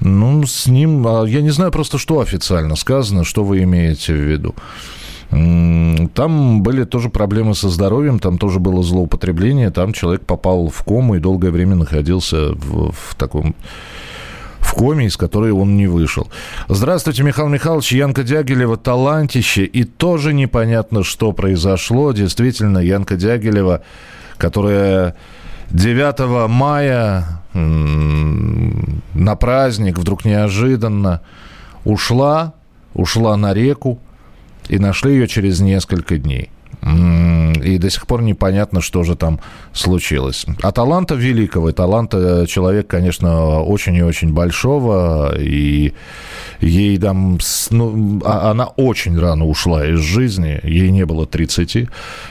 ну, 0.01 0.47
с 0.47 0.67
ним, 0.67 1.07
а, 1.07 1.25
я 1.25 1.41
не 1.41 1.51
знаю 1.51 1.73
просто, 1.73 1.99
что 1.99 2.21
официально 2.21 2.77
сказано, 2.77 3.25
что 3.25 3.45
вы 3.45 3.63
имеете 3.63 4.13
в 4.13 4.17
виду. 4.17 4.55
Там 5.31 6.63
были 6.63 6.85
тоже 6.85 7.11
проблемы 7.11 7.55
со 7.55 7.69
здоровьем, 7.69 8.19
там 8.19 8.39
тоже 8.39 8.61
было 8.61 8.83
злоупотребление, 8.83 9.71
там 9.71 9.93
человек 9.93 10.25
попал 10.25 10.69
в 10.69 10.83
кому 10.85 11.17
и 11.17 11.19
долгое 11.19 11.51
время 11.51 11.75
находился 11.75 12.53
в, 12.53 12.93
в 12.93 13.15
таком 13.17 13.55
в 14.61 14.73
коме, 14.75 15.07
из 15.07 15.17
которой 15.17 15.51
он 15.51 15.77
не 15.77 15.87
вышел. 15.87 16.29
Здравствуйте, 16.69 17.23
Михаил 17.23 17.49
Михайлович. 17.49 17.93
Янка 17.93 18.23
Дягилева 18.23 18.77
талантище. 18.77 19.65
И 19.65 19.85
тоже 19.85 20.35
непонятно, 20.35 21.05
что 21.05 21.33
произошло. 21.33 22.13
Действительно, 22.13 22.79
Янка 22.79 23.17
Дягилева, 23.17 23.83
которая 24.37 25.17
9 25.71 26.49
мая 26.49 27.25
на 27.53 29.37
праздник 29.37 29.99
вдруг 29.99 30.25
неожиданно 30.25 31.21
ушла, 31.85 32.55
ушла 32.95 33.37
на 33.37 33.53
реку, 33.55 33.99
и 34.69 34.79
нашли 34.79 35.13
ее 35.13 35.27
через 35.27 35.61
несколько 35.61 36.19
дней. 36.19 36.51
И 36.83 37.79
до 37.79 37.91
сих 37.91 38.07
пор 38.07 38.23
непонятно, 38.23 38.81
что 38.81 39.03
же 39.03 39.17
там 39.17 39.41
случилось. 39.73 40.47
А 40.63 40.73
таланта 40.73 41.15
великого, 41.15 41.73
таланта 41.73 42.47
человека, 42.47 42.89
конечно, 42.89 43.61
очень 43.61 43.97
и 43.97 44.03
очень 44.03 44.33
большого. 44.33 45.35
И 45.39 45.93
ей 46.61 46.99
там... 46.99 47.39
Ну, 47.71 48.21
а, 48.25 48.51
она 48.51 48.67
очень 48.67 49.19
рано 49.19 49.47
ушла 49.47 49.87
из 49.87 50.01
жизни. 50.01 50.61
Ей 50.63 50.91
не 50.91 51.05
было 51.05 51.27
30, 51.27 51.89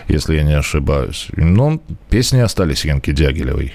если 0.07 0.35
я 0.35 0.43
не 0.43 0.57
ошибаюсь. 0.57 1.27
Но 1.35 1.79
песни 2.09 2.39
остались 2.39 2.85
Янки 2.85 3.11
Дягилевой. 3.11 3.73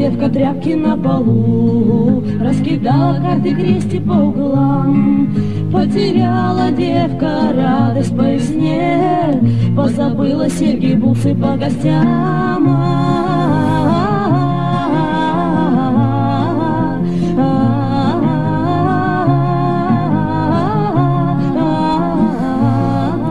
Девка 0.00 0.30
тряпки 0.30 0.70
на 0.70 0.96
полу, 0.96 2.24
Раскидала 2.40 3.16
карты 3.16 3.54
крести 3.54 4.00
по 4.00 4.12
углам. 4.12 5.34
Потеряла 5.70 6.70
девка 6.72 7.52
радость 7.54 8.16
по 8.16 8.22
весне, 8.22 9.42
Позабыла 9.76 10.48
серьги, 10.48 10.94
бусы 10.94 11.34
по 11.34 11.56
гостям. 11.56 12.66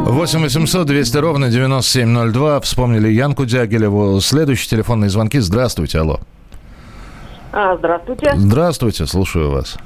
8 0.06 0.42
800 0.42 0.86
200 0.86 1.18
ровно 1.18 1.50
9702. 1.50 2.60
Вспомнили 2.60 3.10
Янку 3.10 3.46
Дягилеву. 3.46 4.20
Следующие 4.20 4.70
телефонные 4.70 5.10
звонки. 5.10 5.40
Здравствуйте, 5.40 6.00
алло. 6.00 6.20
А, 7.52 7.76
здравствуйте. 7.78 8.34
Здравствуйте, 8.36 9.06
слушаю 9.06 9.52
вас. 9.52 9.78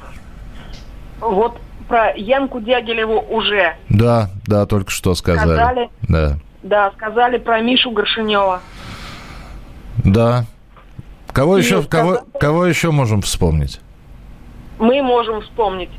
Вот 1.20 1.58
про 1.88 2.12
Янку 2.16 2.60
Дягилеву 2.60 3.20
уже. 3.30 3.76
Да, 3.90 4.30
да, 4.46 4.66
только 4.66 4.92
что 4.92 5.16
сказали. 5.16 5.56
Сказали? 5.56 5.90
Да. 6.10 6.38
Да, 6.64 6.92
сказали 6.92 7.38
про 7.38 7.62
Мишу 7.62 7.92
Горшинева. 7.92 8.62
Да. 10.04 10.46
Кого 11.32 11.58
И 11.58 11.62
еще, 11.62 11.82
сказали- 11.84 12.18
кого, 12.18 12.28
кого 12.40 12.66
еще 12.66 12.92
можем 12.92 13.22
вспомнить? 13.22 13.80
Мы 14.80 15.02
можем 15.02 15.42
вспомнить 15.42 15.90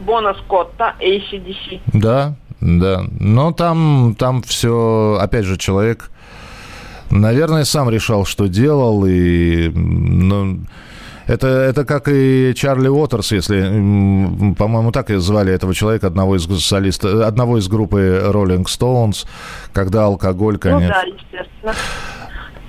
Бона 0.00 0.34
Скотта, 0.34 0.94
ACDC. 1.00 1.80
Да, 1.92 2.34
да. 2.60 3.02
Но 3.18 3.52
там, 3.52 4.14
там 4.18 4.42
все, 4.42 5.18
опять 5.20 5.44
же, 5.44 5.56
человек, 5.56 6.10
наверное, 7.12 7.64
сам 7.64 7.88
решал, 7.90 8.24
что 8.24 8.46
делал. 8.48 9.04
И, 9.06 9.68
ну, 9.68 10.60
это, 11.26 11.46
это 11.46 11.84
как 11.84 12.08
и 12.08 12.52
Чарли 12.54 12.88
Уотерс, 12.88 13.32
если, 13.32 13.60
по-моему, 14.58 14.90
так 14.92 15.10
и 15.10 15.16
звали 15.16 15.52
этого 15.52 15.74
человека, 15.74 16.08
одного 16.08 16.36
из 16.36 16.44
солиста, 16.64 17.26
одного 17.26 17.58
из 17.58 17.68
группы 17.68 18.22
Rolling 18.26 18.64
Stones, 18.64 19.26
когда 19.72 20.04
алкоголь, 20.06 20.54
Ну 20.54 20.60
конечно. 20.60 20.88
да, 20.88 21.02
естественно. 21.02 21.74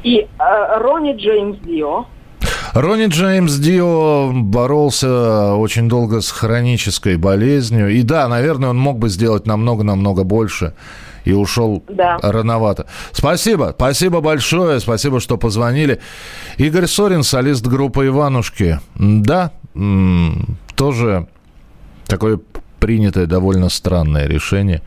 И 0.04 0.20
э, 0.20 0.80
Ронни 0.80 1.14
Джеймс 1.14 1.58
Дио. 1.60 2.06
Ронни 2.74 3.06
Джеймс 3.06 3.56
Дио 3.58 4.32
боролся 4.34 5.54
очень 5.54 5.88
долго 5.88 6.22
с 6.22 6.32
хронической 6.32 7.18
болезнью. 7.18 7.90
И 7.90 8.02
да, 8.02 8.28
наверное, 8.28 8.70
он 8.70 8.78
мог 8.78 8.98
бы 8.98 9.10
сделать 9.10 9.46
намного-намного 9.46 10.24
больше. 10.24 10.74
И 11.24 11.32
ушел 11.32 11.84
Да. 11.88 12.18
рановато. 12.22 12.88
Спасибо, 13.12 13.74
спасибо 13.78 14.20
большое, 14.22 14.80
спасибо, 14.80 15.20
что 15.22 15.38
позвонили. 15.38 16.00
Игорь 16.58 16.88
Сорин, 16.88 17.24
солист 17.24 17.66
группы 17.66 18.08
«Иванушки». 18.08 18.80
Да, 18.96 19.52
тоже 20.76 21.28
такое 22.08 22.40
принятое 22.80 23.26
довольно 23.28 23.70
странное 23.70 24.28
решение. 24.28 24.82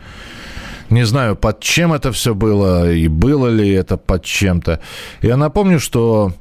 Не 0.91 1.05
знаю, 1.07 1.37
под 1.37 1.61
чем 1.61 1.93
это 1.95 2.13
все 2.13 2.35
было 2.35 2.93
и 2.93 3.09
было 3.09 3.47
ли 3.47 3.71
это 3.71 3.97
под 3.97 4.25
чем-то. 4.25 4.81
Я 5.23 5.37
напомню, 5.39 5.81
что 5.81 6.33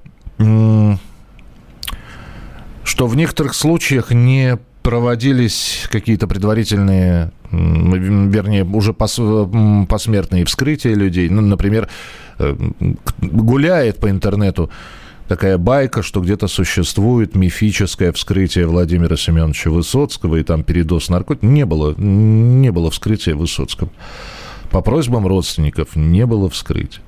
что 2.85 3.07
в 3.07 3.17
некоторых 3.17 3.55
случаях 3.55 4.11
не 4.11 4.57
проводились 4.83 5.87
какие-то 5.91 6.27
предварительные, 6.27 7.31
вернее, 7.51 8.63
уже 8.63 8.91
пос- 8.91 9.87
посмертные 9.87 10.45
вскрытия 10.45 10.93
людей. 10.93 11.27
Ну, 11.27 11.41
например, 11.41 11.89
э, 12.37 12.55
гуляет 13.19 13.97
по 13.97 14.11
интернету 14.11 14.69
такая 15.27 15.57
байка, 15.57 16.03
что 16.03 16.21
где-то 16.21 16.47
существует 16.47 17.35
мифическое 17.35 18.11
вскрытие 18.11 18.67
Владимира 18.67 19.17
Семеновича 19.17 19.71
Высоцкого, 19.71 20.35
и 20.35 20.43
там 20.43 20.63
передоз 20.63 21.09
наркотиков. 21.09 21.49
Не 21.49 21.65
было, 21.65 21.95
не 21.97 22.71
было 22.71 22.91
вскрытия 22.91 23.35
Высоцкого. 23.35 23.89
По 24.69 24.81
просьбам 24.81 25.25
родственников 25.25 25.95
не 25.95 26.27
было 26.27 26.47
вскрытия. 26.51 27.01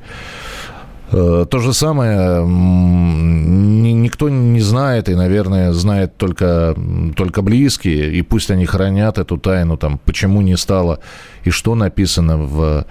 Э, 1.12 1.46
То 1.50 1.60
же 1.60 1.74
самое 1.74 2.46
никто 2.46 4.30
не 4.30 4.62
знает, 4.62 5.10
и, 5.10 5.15
наверное, 5.15 5.72
знает 5.74 6.17
только, 6.17 6.76
только 7.15 7.41
близкие, 7.41 8.12
и 8.12 8.22
пусть 8.22 8.52
они 8.52 8.65
хранят 8.65 9.17
эту 9.17 9.38
тайну, 9.38 9.78
там, 9.78 10.00
почему 10.06 10.41
не 10.41 10.58
стало, 10.58 11.00
и 11.46 11.50
что 11.50 11.76
написано 11.76 12.38
в, 12.38 12.86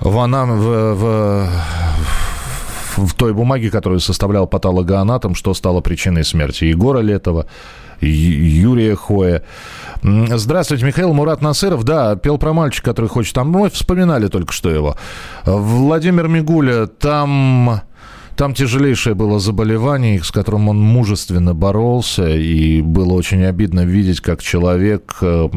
в, 0.00 0.18
анам- 0.18 0.56
в, 0.58 0.94
в, 0.94 1.48
в 2.96 3.14
той 3.14 3.32
бумаге, 3.32 3.70
которую 3.70 4.00
составлял 4.00 4.46
патологоанатом, 4.46 5.34
что 5.34 5.54
стало 5.54 5.80
причиной 5.80 6.24
смерти 6.24 6.64
Егора 6.64 7.00
Летова, 7.00 7.46
Юрия 8.06 8.94
Хоя. 8.96 9.42
Здравствуйте, 10.02 10.84
Михаил 10.84 11.12
Мурат 11.12 11.40
Насыров. 11.42 11.84
Да, 11.84 12.16
пел 12.16 12.38
про 12.38 12.52
мальчика, 12.52 12.90
который 12.90 13.08
хочет 13.08 13.34
там... 13.34 13.50
Мы 13.50 13.70
вспоминали 13.70 14.28
только 14.28 14.52
что 14.52 14.70
его. 14.70 14.96
Владимир 15.44 16.28
Мигуля, 16.28 16.86
там... 16.86 17.82
Там 18.36 18.54
тяжелейшее 18.54 19.14
было 19.14 19.38
заболевание, 19.38 20.22
с 20.22 20.30
которым 20.30 20.68
он 20.68 20.80
мужественно 20.80 21.54
боролся, 21.54 22.28
и 22.28 22.80
было 22.80 23.12
очень 23.12 23.44
обидно 23.44 23.84
видеть, 23.84 24.22
как 24.22 24.42
человек 24.42 25.18
э, 25.20 25.48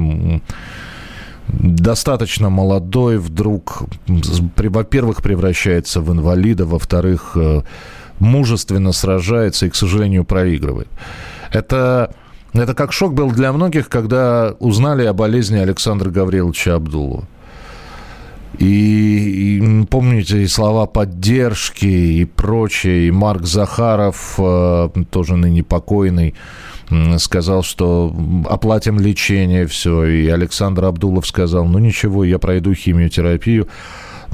достаточно 1.47 2.49
молодой 2.49 3.17
вдруг, 3.17 3.83
во-первых, 4.57 5.23
превращается 5.23 6.01
в 6.01 6.11
инвалида, 6.11 6.65
во-вторых, 6.65 7.31
э, 7.35 7.61
мужественно 8.19 8.91
сражается 8.91 9.65
и, 9.65 9.69
к 9.69 9.75
сожалению, 9.75 10.25
проигрывает. 10.25 10.89
Это, 11.51 12.13
это 12.61 12.73
как 12.73 12.93
шок 12.93 13.13
был 13.13 13.31
для 13.31 13.51
многих, 13.53 13.89
когда 13.89 14.55
узнали 14.59 15.05
о 15.05 15.13
болезни 15.13 15.57
Александра 15.57 16.09
Гавриловича 16.09 16.75
Абдулова. 16.75 17.25
И, 18.57 19.57
и 19.57 19.85
помните 19.85 20.43
и 20.43 20.47
слова 20.47 20.85
поддержки 20.85 21.85
и 21.85 22.25
прочее. 22.25 23.07
И 23.07 23.11
Марк 23.11 23.43
Захаров, 23.43 24.35
э, 24.37 24.89
тоже 25.11 25.35
ныне 25.35 25.63
покойный, 25.63 26.35
сказал, 27.17 27.63
что 27.63 28.15
оплатим 28.47 28.99
лечение, 28.99 29.65
все. 29.65 30.05
И 30.05 30.27
Александр 30.27 30.85
Абдулов 30.85 31.27
сказал, 31.27 31.65
ну 31.65 31.79
ничего, 31.79 32.23
я 32.23 32.39
пройду 32.39 32.73
химиотерапию. 32.73 33.67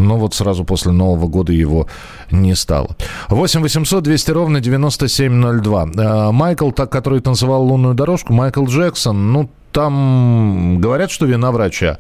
Но 0.02 0.18
вот 0.18 0.34
сразу 0.34 0.64
после 0.64 0.92
Нового 0.92 1.28
года 1.28 1.54
его 1.54 1.88
не 2.32 2.56
стало. 2.56 2.96
8 3.30 3.62
800 3.62 4.04
200 4.04 4.32
ровно 4.32 4.60
9702. 4.60 5.90
Э, 5.96 6.32
Майкл, 6.32 6.72
так, 6.72 6.92
который 6.92 7.20
танцевал 7.20 7.64
лунную 7.64 7.94
дорожку, 7.94 8.34
Майкл 8.34 8.66
Джексон, 8.66 9.32
ну, 9.32 9.50
там 9.72 10.80
говорят, 10.82 11.12
что 11.12 11.26
вина 11.26 11.52
врача. 11.52 11.98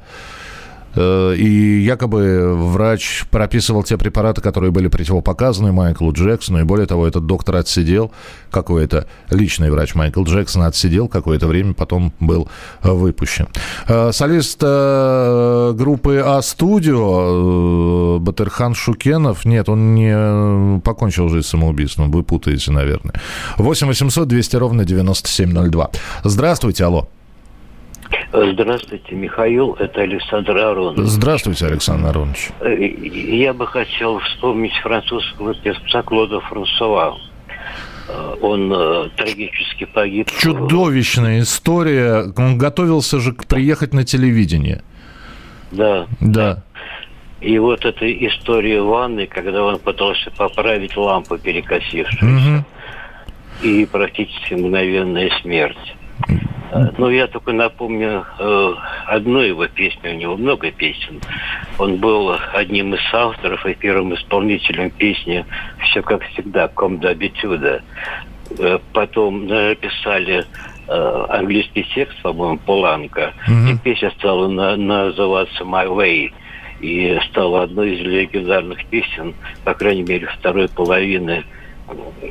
Э, 0.95 1.33
и 1.35 1.81
якобы 1.81 2.55
врач 2.55 3.25
прописывал 3.31 3.83
те 3.83 3.97
препараты, 3.97 4.41
которые 4.41 4.71
были 4.71 4.87
противопоказаны 4.87 5.71
Майклу 5.71 6.11
Джексону. 6.11 6.59
И 6.59 6.63
более 6.63 6.87
того, 6.87 7.07
этот 7.07 7.25
доктор 7.25 7.55
отсидел 7.57 8.11
какой-то, 8.49 9.07
личный 9.29 9.71
врач 9.71 9.95
Майкл 9.95 10.23
Джексон 10.23 10.63
отсидел 10.63 11.07
какое-то 11.07 11.47
время, 11.47 11.73
потом 11.73 12.13
был 12.19 12.49
выпущен. 12.81 13.47
Э, 13.87 14.11
солист 14.11 14.59
э, 14.61 15.73
группы 15.75 16.21
А-студио 16.25 18.19
Батырхан 18.19 18.75
Шукенов, 18.75 19.45
нет, 19.45 19.69
он 19.69 19.95
не 19.95 20.79
покончил 20.81 21.29
жизнь 21.29 21.47
самоубийством, 21.47 22.11
вы 22.11 22.23
путаете, 22.23 22.71
наверное. 22.71 23.15
8 23.57 23.87
800 23.87 24.27
200 24.27 24.55
ровно 24.57 24.85
9702. 24.85 25.91
Здравствуйте, 26.23 26.83
алло. 26.85 27.07
Здравствуйте, 28.33 29.15
Михаил, 29.15 29.73
это 29.73 30.01
Александр 30.01 30.57
Аронович. 30.57 31.09
Здравствуйте, 31.09 31.65
Александр 31.65 32.09
Аронович. 32.09 32.49
Э, 32.61 32.73
я 32.73 33.53
бы 33.53 33.67
хотел 33.67 34.19
вспомнить 34.19 34.73
французского 34.81 35.53
певца 35.53 36.01
Клода 36.01 36.39
Франсуа. 36.41 37.17
Э, 38.07 38.35
он 38.41 38.71
э, 38.73 39.09
трагически 39.17 39.85
погиб. 39.85 40.29
Чудовищная 40.39 41.41
история. 41.41 42.31
Он 42.37 42.57
готовился 42.57 43.19
же 43.19 43.33
приехать 43.33 43.93
на 43.93 44.05
телевидение. 44.05 44.81
Да. 45.71 46.07
Да. 46.19 46.63
И 47.41 47.57
вот 47.57 47.83
эта 47.85 48.11
история 48.27 48.81
ванны, 48.81 49.25
когда 49.25 49.63
он 49.63 49.79
пытался 49.79 50.29
поправить 50.31 50.95
лампу 50.95 51.37
перекосившуюся. 51.37 52.65
Угу. 53.61 53.67
И 53.67 53.85
практически 53.85 54.53
мгновенная 54.53 55.29
смерть. 55.41 55.95
Ну, 56.97 57.09
я 57.09 57.27
только 57.27 57.51
напомню 57.51 58.25
э, 58.39 58.73
одну 59.07 59.39
его 59.39 59.67
песню, 59.67 60.11
у 60.11 60.15
него 60.15 60.37
много 60.37 60.71
песен. 60.71 61.21
Он 61.77 61.97
был 61.97 62.35
одним 62.53 62.93
из 62.95 63.01
авторов 63.11 63.65
и 63.65 63.73
первым 63.73 64.13
исполнителем 64.13 64.89
песни 64.91 65.45
«Все 65.79 66.01
как 66.01 66.23
всегда», 66.29 66.69
«Ком 66.69 66.99
до 66.99 67.09
абитюда». 67.09 67.81
Э, 68.57 68.79
потом 68.93 69.47
написали 69.47 70.45
э, 70.87 71.25
английский 71.29 71.85
текст, 71.93 72.21
по-моему, 72.21 72.57
Поланка, 72.59 73.33
mm-hmm. 73.47 73.73
и 73.73 73.77
песня 73.77 74.11
стала 74.11 74.47
на, 74.47 74.75
называться 74.77 75.63
«My 75.63 75.87
Way» 75.87 76.31
и 76.79 77.19
стала 77.29 77.63
одной 77.63 77.95
из 77.95 77.99
легендарных 77.99 78.85
песен, 78.85 79.35
по 79.63 79.73
крайней 79.73 80.03
мере, 80.03 80.27
второй 80.27 80.67
половины 80.67 81.43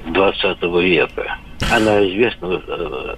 20 0.07 0.63
века. 0.63 1.39
Она 1.71 2.01
известна, 2.09 2.61
э, 2.67 3.15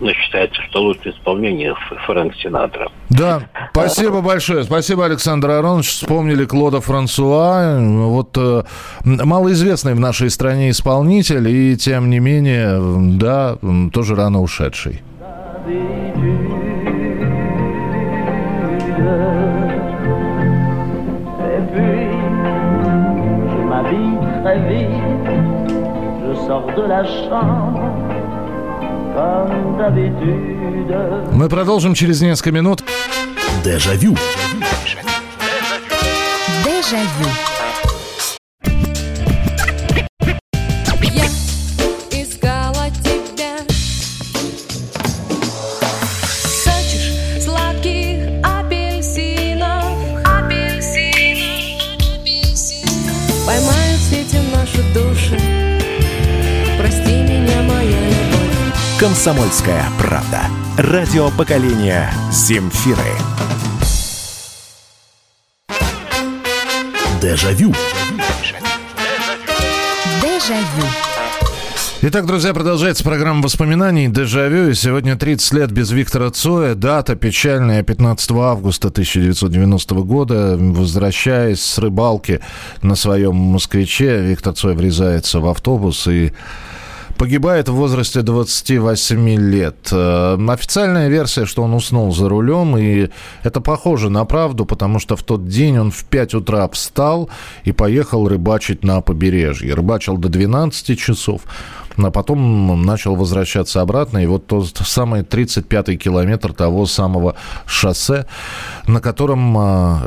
но 0.00 0.12
считается, 0.12 0.60
что 0.62 0.82
лучшее 0.82 1.14
исполнение 1.14 1.74
Фрэнк 2.06 2.34
Синатра. 2.36 2.90
Да, 3.08 3.42
спасибо 3.70 4.20
большое. 4.20 4.64
Спасибо, 4.64 5.04
Александр 5.04 5.50
Аронович. 5.50 5.88
Вспомнили 5.88 6.44
Клода 6.44 6.80
Франсуа. 6.80 7.78
Вот 7.80 8.36
э, 8.36 8.62
малоизвестный 9.04 9.94
в 9.94 10.00
нашей 10.00 10.30
стране 10.30 10.70
исполнитель, 10.70 11.48
и 11.48 11.76
тем 11.76 12.10
не 12.10 12.18
менее, 12.18 12.80
да, 13.16 13.56
тоже 13.92 14.16
рано 14.16 14.42
ушедший. 14.42 15.02
De 26.76 26.82
la 26.82 27.04
chambre, 27.04 27.80
comme 29.14 29.76
d'habitude. 29.78 30.54
Мы 31.32 31.48
продолжим 31.48 31.94
через 31.94 32.20
несколько 32.20 32.52
минут. 32.52 32.82
Дежавю. 33.64 34.16
Дежавю. 36.64 37.53
«Комсомольская 59.24 59.82
правда». 59.98 60.42
Радио 60.76 61.30
поколения 61.30 62.12
Земфиры. 62.30 63.00
Дежавю. 67.22 67.72
Дежавю. 70.20 70.84
Итак, 72.02 72.26
друзья, 72.26 72.52
продолжается 72.52 73.02
программа 73.02 73.42
воспоминаний 73.42 74.08
«Дежавю». 74.08 74.68
И 74.68 74.74
сегодня 74.74 75.16
30 75.16 75.52
лет 75.54 75.72
без 75.72 75.90
Виктора 75.90 76.30
Цоя. 76.30 76.74
Дата 76.74 77.16
печальная, 77.16 77.82
15 77.82 78.30
августа 78.32 78.88
1990 78.88 79.94
года. 80.02 80.56
Возвращаясь 80.58 81.62
с 81.62 81.78
рыбалки 81.78 82.40
на 82.82 82.94
своем 82.94 83.36
«Москвиче», 83.36 84.20
Виктор 84.20 84.52
Цой 84.52 84.74
врезается 84.74 85.40
в 85.40 85.46
автобус 85.46 86.06
и 86.08 86.34
Погибает 87.18 87.68
в 87.68 87.74
возрасте 87.74 88.22
28 88.22 89.28
лет. 89.36 89.88
Э, 89.92 90.36
официальная 90.48 91.08
версия, 91.08 91.46
что 91.46 91.62
он 91.62 91.72
уснул 91.72 92.12
за 92.12 92.28
рулем, 92.28 92.76
и 92.76 93.08
это 93.44 93.60
похоже 93.60 94.10
на 94.10 94.24
правду, 94.24 94.64
потому 94.64 94.98
что 94.98 95.14
в 95.14 95.22
тот 95.22 95.46
день 95.46 95.78
он 95.78 95.90
в 95.92 96.04
5 96.04 96.34
утра 96.34 96.68
встал 96.68 97.30
и 97.62 97.70
поехал 97.72 98.26
рыбачить 98.26 98.82
на 98.82 99.00
побережье. 99.00 99.74
Рыбачил 99.74 100.16
до 100.16 100.28
12 100.28 100.98
часов, 100.98 101.42
а 101.96 102.10
потом 102.10 102.82
начал 102.82 103.14
возвращаться 103.14 103.80
обратно. 103.80 104.18
И 104.18 104.26
вот 104.26 104.48
тот 104.48 104.76
самый 104.76 105.22
35-й 105.22 105.96
километр 105.96 106.52
того 106.52 106.84
самого 106.86 107.36
шоссе, 107.64 108.26
на 108.88 109.00
котором 109.00 109.56
а, 109.56 110.02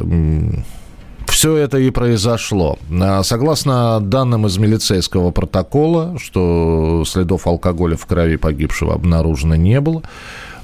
все 1.38 1.56
это 1.56 1.78
и 1.78 1.92
произошло. 1.92 2.80
А, 3.00 3.22
согласно 3.22 4.00
данным 4.02 4.48
из 4.48 4.58
милицейского 4.58 5.30
протокола, 5.30 6.18
что 6.18 7.04
следов 7.06 7.46
алкоголя 7.46 7.96
в 7.96 8.08
крови 8.08 8.38
погибшего 8.38 8.96
обнаружено 8.96 9.54
не 9.54 9.80
было. 9.80 10.02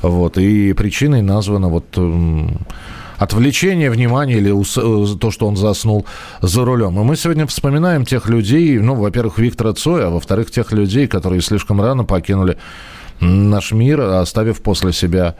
Вот, 0.01 0.39
и 0.39 0.73
причиной 0.73 1.21
названо 1.21 1.69
вот 1.69 1.85
отвлечение 3.19 3.91
внимания 3.91 4.37
или 4.37 4.51
э, 4.51 5.17
то, 5.19 5.29
что 5.29 5.45
он 5.45 5.57
заснул 5.57 6.07
за 6.41 6.65
рулем. 6.65 6.99
И 6.99 7.03
мы 7.03 7.17
сегодня 7.17 7.45
вспоминаем 7.45 8.03
тех 8.03 8.27
людей, 8.27 8.79
ну, 8.79 8.95
во-первых, 8.95 9.37
Виктора 9.37 9.73
Цоя, 9.73 10.07
а 10.07 10.09
во-вторых, 10.09 10.49
тех 10.49 10.71
людей, 10.71 11.05
которые 11.05 11.43
слишком 11.43 11.81
рано 11.81 12.03
покинули 12.03 12.57
наш 13.19 13.73
мир, 13.73 14.01
оставив 14.01 14.63
после 14.63 14.91
себя 14.91 15.35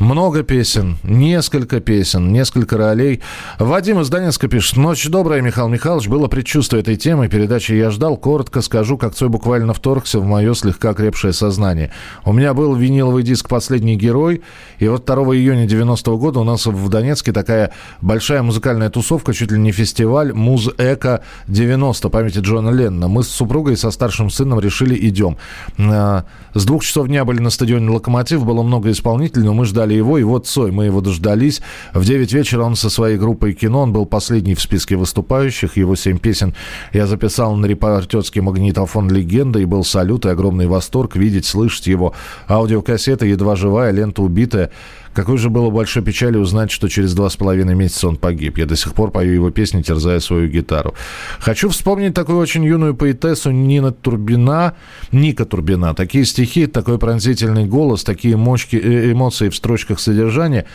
много 0.00 0.42
песен, 0.42 0.96
несколько 1.02 1.80
песен, 1.80 2.32
несколько 2.32 2.76
ролей. 2.76 3.20
Вадим 3.58 4.00
из 4.00 4.08
Донецка 4.08 4.48
пишет. 4.48 4.76
Ночь 4.76 5.06
добрая, 5.08 5.40
Михаил 5.40 5.68
Михайлович. 5.68 6.08
Было 6.08 6.28
предчувствие 6.28 6.82
этой 6.82 6.96
темы. 6.96 7.28
Передачи 7.28 7.72
я 7.72 7.90
ждал. 7.90 8.16
Коротко 8.16 8.60
скажу, 8.60 8.96
как 8.96 9.14
Цой 9.14 9.28
буквально 9.28 9.74
вторгся 9.74 10.20
в 10.20 10.24
мое 10.24 10.54
слегка 10.54 10.94
крепшее 10.94 11.32
сознание. 11.32 11.90
У 12.24 12.32
меня 12.32 12.54
был 12.54 12.74
виниловый 12.74 13.22
диск 13.22 13.48
«Последний 13.48 13.96
герой». 13.96 14.42
И 14.78 14.86
вот 14.88 15.04
2 15.04 15.16
июня 15.36 15.66
90 15.66 16.10
-го 16.10 16.18
года 16.18 16.40
у 16.40 16.44
нас 16.44 16.66
в 16.66 16.88
Донецке 16.88 17.32
такая 17.32 17.72
большая 18.00 18.42
музыкальная 18.42 18.90
тусовка, 18.90 19.34
чуть 19.34 19.50
ли 19.50 19.58
не 19.58 19.72
фестиваль 19.72 20.32
«Муз-Эко 20.32 21.22
90» 21.48 22.08
памяти 22.08 22.38
Джона 22.38 22.70
Леннона. 22.70 23.08
Мы 23.08 23.22
с 23.22 23.28
супругой 23.28 23.74
и 23.74 23.76
со 23.76 23.90
старшим 23.90 24.30
сыном 24.30 24.60
решили 24.60 24.96
идем. 25.08 25.36
А, 25.78 26.24
с 26.54 26.64
двух 26.64 26.84
часов 26.84 27.08
дня 27.08 27.24
были 27.24 27.40
на 27.40 27.50
стадионе 27.50 27.90
«Локомотив». 27.90 28.44
Было 28.44 28.62
много 28.62 28.90
исполнителей, 28.90 29.44
но 29.44 29.54
мы 29.54 29.64
ждали 29.64 29.87
ждали 29.88 29.94
его, 29.94 30.18
и 30.18 30.22
вот 30.22 30.46
Цой, 30.46 30.70
мы 30.70 30.86
его 30.86 31.00
дождались. 31.00 31.60
В 31.94 32.04
9 32.04 32.32
вечера 32.32 32.62
он 32.62 32.76
со 32.76 32.90
своей 32.90 33.16
группой 33.16 33.52
кино, 33.52 33.82
он 33.82 33.92
был 33.92 34.06
последний 34.06 34.54
в 34.54 34.60
списке 34.60 34.96
выступающих, 34.96 35.76
его 35.76 35.96
семь 35.96 36.18
песен 36.18 36.54
я 36.92 37.06
записал 37.06 37.56
на 37.56 37.66
репортерский 37.66 38.40
магнитофон 38.40 39.10
«Легенда», 39.10 39.58
и 39.58 39.64
был 39.64 39.84
салют 39.84 40.26
и 40.26 40.28
огромный 40.28 40.66
восторг 40.66 41.16
видеть, 41.16 41.46
слышать 41.46 41.86
его. 41.86 42.14
Аудиокассета 42.48 43.26
едва 43.26 43.56
живая, 43.56 43.92
лента 43.92 44.22
убитая. 44.22 44.70
Какой 45.18 45.36
же 45.36 45.50
было 45.50 45.68
большой 45.68 46.04
печали 46.04 46.36
узнать, 46.36 46.70
что 46.70 46.88
через 46.88 47.12
два 47.12 47.28
с 47.28 47.34
половиной 47.34 47.74
месяца 47.74 48.06
он 48.06 48.14
погиб. 48.18 48.56
Я 48.56 48.66
до 48.66 48.76
сих 48.76 48.94
пор 48.94 49.10
пою 49.10 49.32
его 49.34 49.50
песни, 49.50 49.82
терзая 49.82 50.20
свою 50.20 50.46
гитару. 50.46 50.94
Хочу 51.40 51.70
вспомнить 51.70 52.14
такую 52.14 52.38
очень 52.38 52.64
юную 52.64 52.94
поэтессу 52.94 53.50
Нина 53.50 53.90
Турбина, 53.90 54.74
Ника 55.10 55.44
Турбина. 55.44 55.92
Такие 55.92 56.24
стихи, 56.24 56.68
такой 56.68 57.00
пронзительный 57.00 57.64
голос, 57.64 58.04
такие 58.04 58.36
мочки, 58.36 58.76
э, 58.76 59.10
эмоции 59.10 59.48
в 59.48 59.56
строчках 59.56 59.98
содержания. 59.98 60.66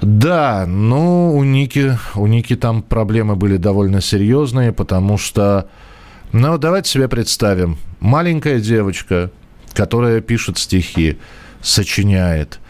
Да, 0.00 0.64
ну, 0.66 1.36
у 1.36 1.44
Ники, 1.44 1.98
у 2.14 2.26
Ники 2.26 2.56
там 2.56 2.80
проблемы 2.80 3.36
были 3.36 3.58
довольно 3.58 4.00
серьезные, 4.00 4.72
потому 4.72 5.18
что, 5.18 5.68
ну, 6.32 6.56
давайте 6.56 6.88
себе 6.88 7.06
представим. 7.06 7.76
Маленькая 8.00 8.60
девочка, 8.60 9.30
которая 9.74 10.22
пишет 10.22 10.56
стихи, 10.56 11.18
сочиняет– 11.60 12.60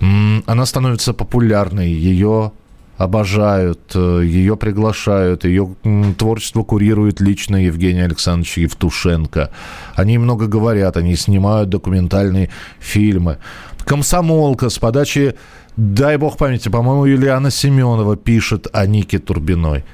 она 0.00 0.66
становится 0.66 1.12
популярной, 1.12 1.90
ее 1.90 2.52
обожают, 2.98 3.92
э, 3.94 4.22
ее 4.24 4.56
приглашают, 4.56 5.44
ее 5.44 5.74
творчество 6.18 6.64
курирует 6.64 7.20
лично 7.20 7.56
Евгений 7.56 8.00
Александрович 8.00 8.58
Евтушенко. 8.58 9.50
Они 9.94 10.18
много 10.18 10.48
говорят, 10.48 10.96
они 10.96 11.14
снимают 11.14 11.68
документальные 11.68 12.50
фильмы. 12.80 13.38
«Комсомолка» 13.84 14.68
с 14.68 14.78
подачи, 14.78 15.36
дай 15.76 16.16
бог 16.16 16.36
памяти, 16.36 16.68
по-моему, 16.68 17.06
Юлиана 17.06 17.50
Семенова 17.50 18.16
пишет 18.16 18.66
о 18.72 18.84
Нике 18.86 19.20
Турбиной. 19.20 19.84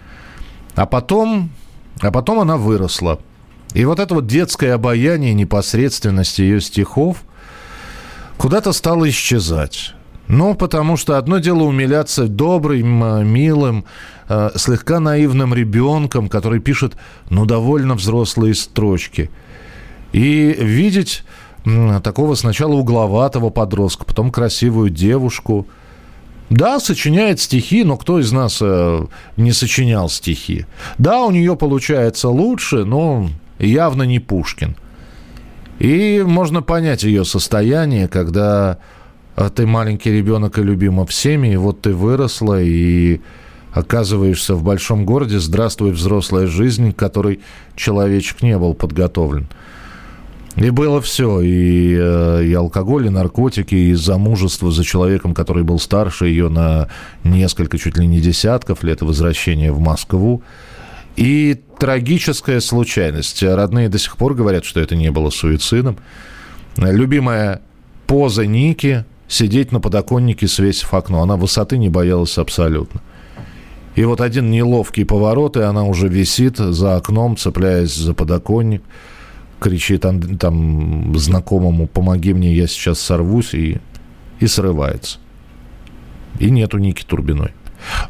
А 0.75 0.87
потом, 0.87 1.51
а 2.01 2.11
потом 2.11 2.41
она 2.41 2.57
выросла. 2.57 3.21
И 3.75 3.85
вот 3.85 4.01
это 4.01 4.15
вот 4.15 4.27
детское 4.27 4.73
обаяние, 4.73 5.35
непосредственность 5.35 6.39
ее 6.39 6.61
стихов 6.61 7.19
куда-то 8.39 8.73
стало 8.73 9.09
исчезать. 9.09 9.95
Ну, 10.27 10.55
потому 10.55 10.97
что 10.97 11.19
одно 11.19 11.39
дело 11.39 11.65
умиляться 11.65 12.29
добрым, 12.29 13.27
милым, 13.29 13.85
э, 14.29 14.51
слегка 14.57 14.99
наивным 15.01 15.53
ребенком, 15.53 16.29
который 16.29 16.61
пишет, 16.61 16.95
ну, 17.29 17.45
довольно 17.45 17.95
взрослые 17.95 18.55
строчки. 18.55 19.31
И 20.13 20.57
видеть 20.59 21.25
такого 22.03 22.35
сначала 22.35 22.75
угловатого 22.75 23.51
подростка, 23.51 24.05
потом 24.05 24.31
красивую 24.31 24.91
девушку. 24.91 25.67
Да, 26.51 26.79
сочиняет 26.79 27.41
стихи, 27.41 27.85
но 27.85 27.97
кто 27.97 28.21
из 28.21 28.31
нас 28.31 28.59
э, 28.61 29.07
не 29.37 29.53
сочинял 29.53 30.11
стихи? 30.11 30.67
Да, 30.99 31.23
у 31.23 31.31
нее 31.31 31.57
получается 31.57 32.29
лучше, 32.29 32.85
но 32.85 33.31
явно 33.59 34.03
не 34.03 34.21
Пушкин. 34.21 34.77
И 35.79 36.23
можно 36.25 36.63
понять 36.63 37.03
ее 37.03 37.25
состояние, 37.25 38.09
когда 38.09 38.79
а 39.37 39.51
ты 39.51 39.67
маленький 39.67 40.11
ребенок 40.11 40.59
и 40.59 40.63
любима 40.63 41.07
всеми, 41.07 41.49
и 41.49 41.57
вот 41.57 41.83
ты 41.83 41.93
выросла 41.93 42.63
и 42.63 43.21
оказываешься 43.73 44.55
в 44.55 44.63
большом 44.63 45.05
городе, 45.05 45.41
здравствуй, 45.41 45.91
взрослая 45.91 46.47
жизнь, 46.47 46.93
к 46.93 46.97
которой 46.97 47.41
человечек 47.75 48.43
не 48.43 48.57
был 48.57 48.75
подготовлен. 48.75 49.49
И 50.55 50.71
было 50.71 51.03
все, 51.03 51.41
и, 51.41 51.97
э, 51.99 52.45
и 52.45 52.55
алкоголь, 52.55 53.07
и 53.07 53.11
наркотики, 53.11 53.75
и 53.75 53.95
замужество 53.95 54.71
за 54.71 54.85
человеком, 54.85 55.35
который 55.35 55.65
был 55.65 55.81
старше 55.81 56.29
ее 56.29 56.49
на 56.49 56.89
несколько, 57.25 57.77
чуть 57.77 57.99
ли 57.99 58.07
не 58.07 58.21
десятков 58.21 58.85
лет, 58.85 59.03
возвращение 59.03 59.73
в 59.73 59.81
Москву. 59.81 60.45
И 61.17 61.61
трагическая 61.79 62.61
случайность. 62.61 63.43
Родные 63.43 63.89
до 63.89 63.99
сих 63.99 64.17
пор 64.17 64.35
говорят, 64.35 64.65
что 64.65 64.81
это 64.81 64.97
не 64.97 65.11
было 65.11 65.31
суицидом. 65.31 65.97
Любимая 66.77 67.63
поза 68.07 68.47
Ники, 68.47 69.05
сидеть 69.29 69.73
на 69.73 69.81
подоконнике, 69.81 70.49
свесив 70.49 70.93
окно. 70.93 71.23
Она 71.23 71.37
высоты 71.37 71.79
не 71.79 71.89
боялась 71.89 72.39
абсолютно. 72.39 73.01
И 73.95 74.05
вот 74.05 74.21
один 74.21 74.51
неловкий 74.51 75.05
поворот, 75.05 75.57
и 75.57 75.61
она 75.61 75.85
уже 75.85 76.09
висит 76.09 76.57
за 76.57 76.97
окном, 76.97 77.37
цепляясь 77.37 77.95
за 77.95 78.13
подоконник, 78.13 78.83
кричит 79.61 80.03
там, 80.03 80.37
там 80.37 81.17
знакомому 81.17 81.87
«помоги 81.87 82.35
мне, 82.35 82.53
я 82.53 82.67
сейчас 82.67 82.99
сорвусь», 82.99 83.55
и, 83.55 83.79
и 84.41 84.47
срывается. 84.49 85.19
И 86.41 86.51
нету 86.51 86.79
Ники 86.79 87.05
Турбиной. 87.05 87.53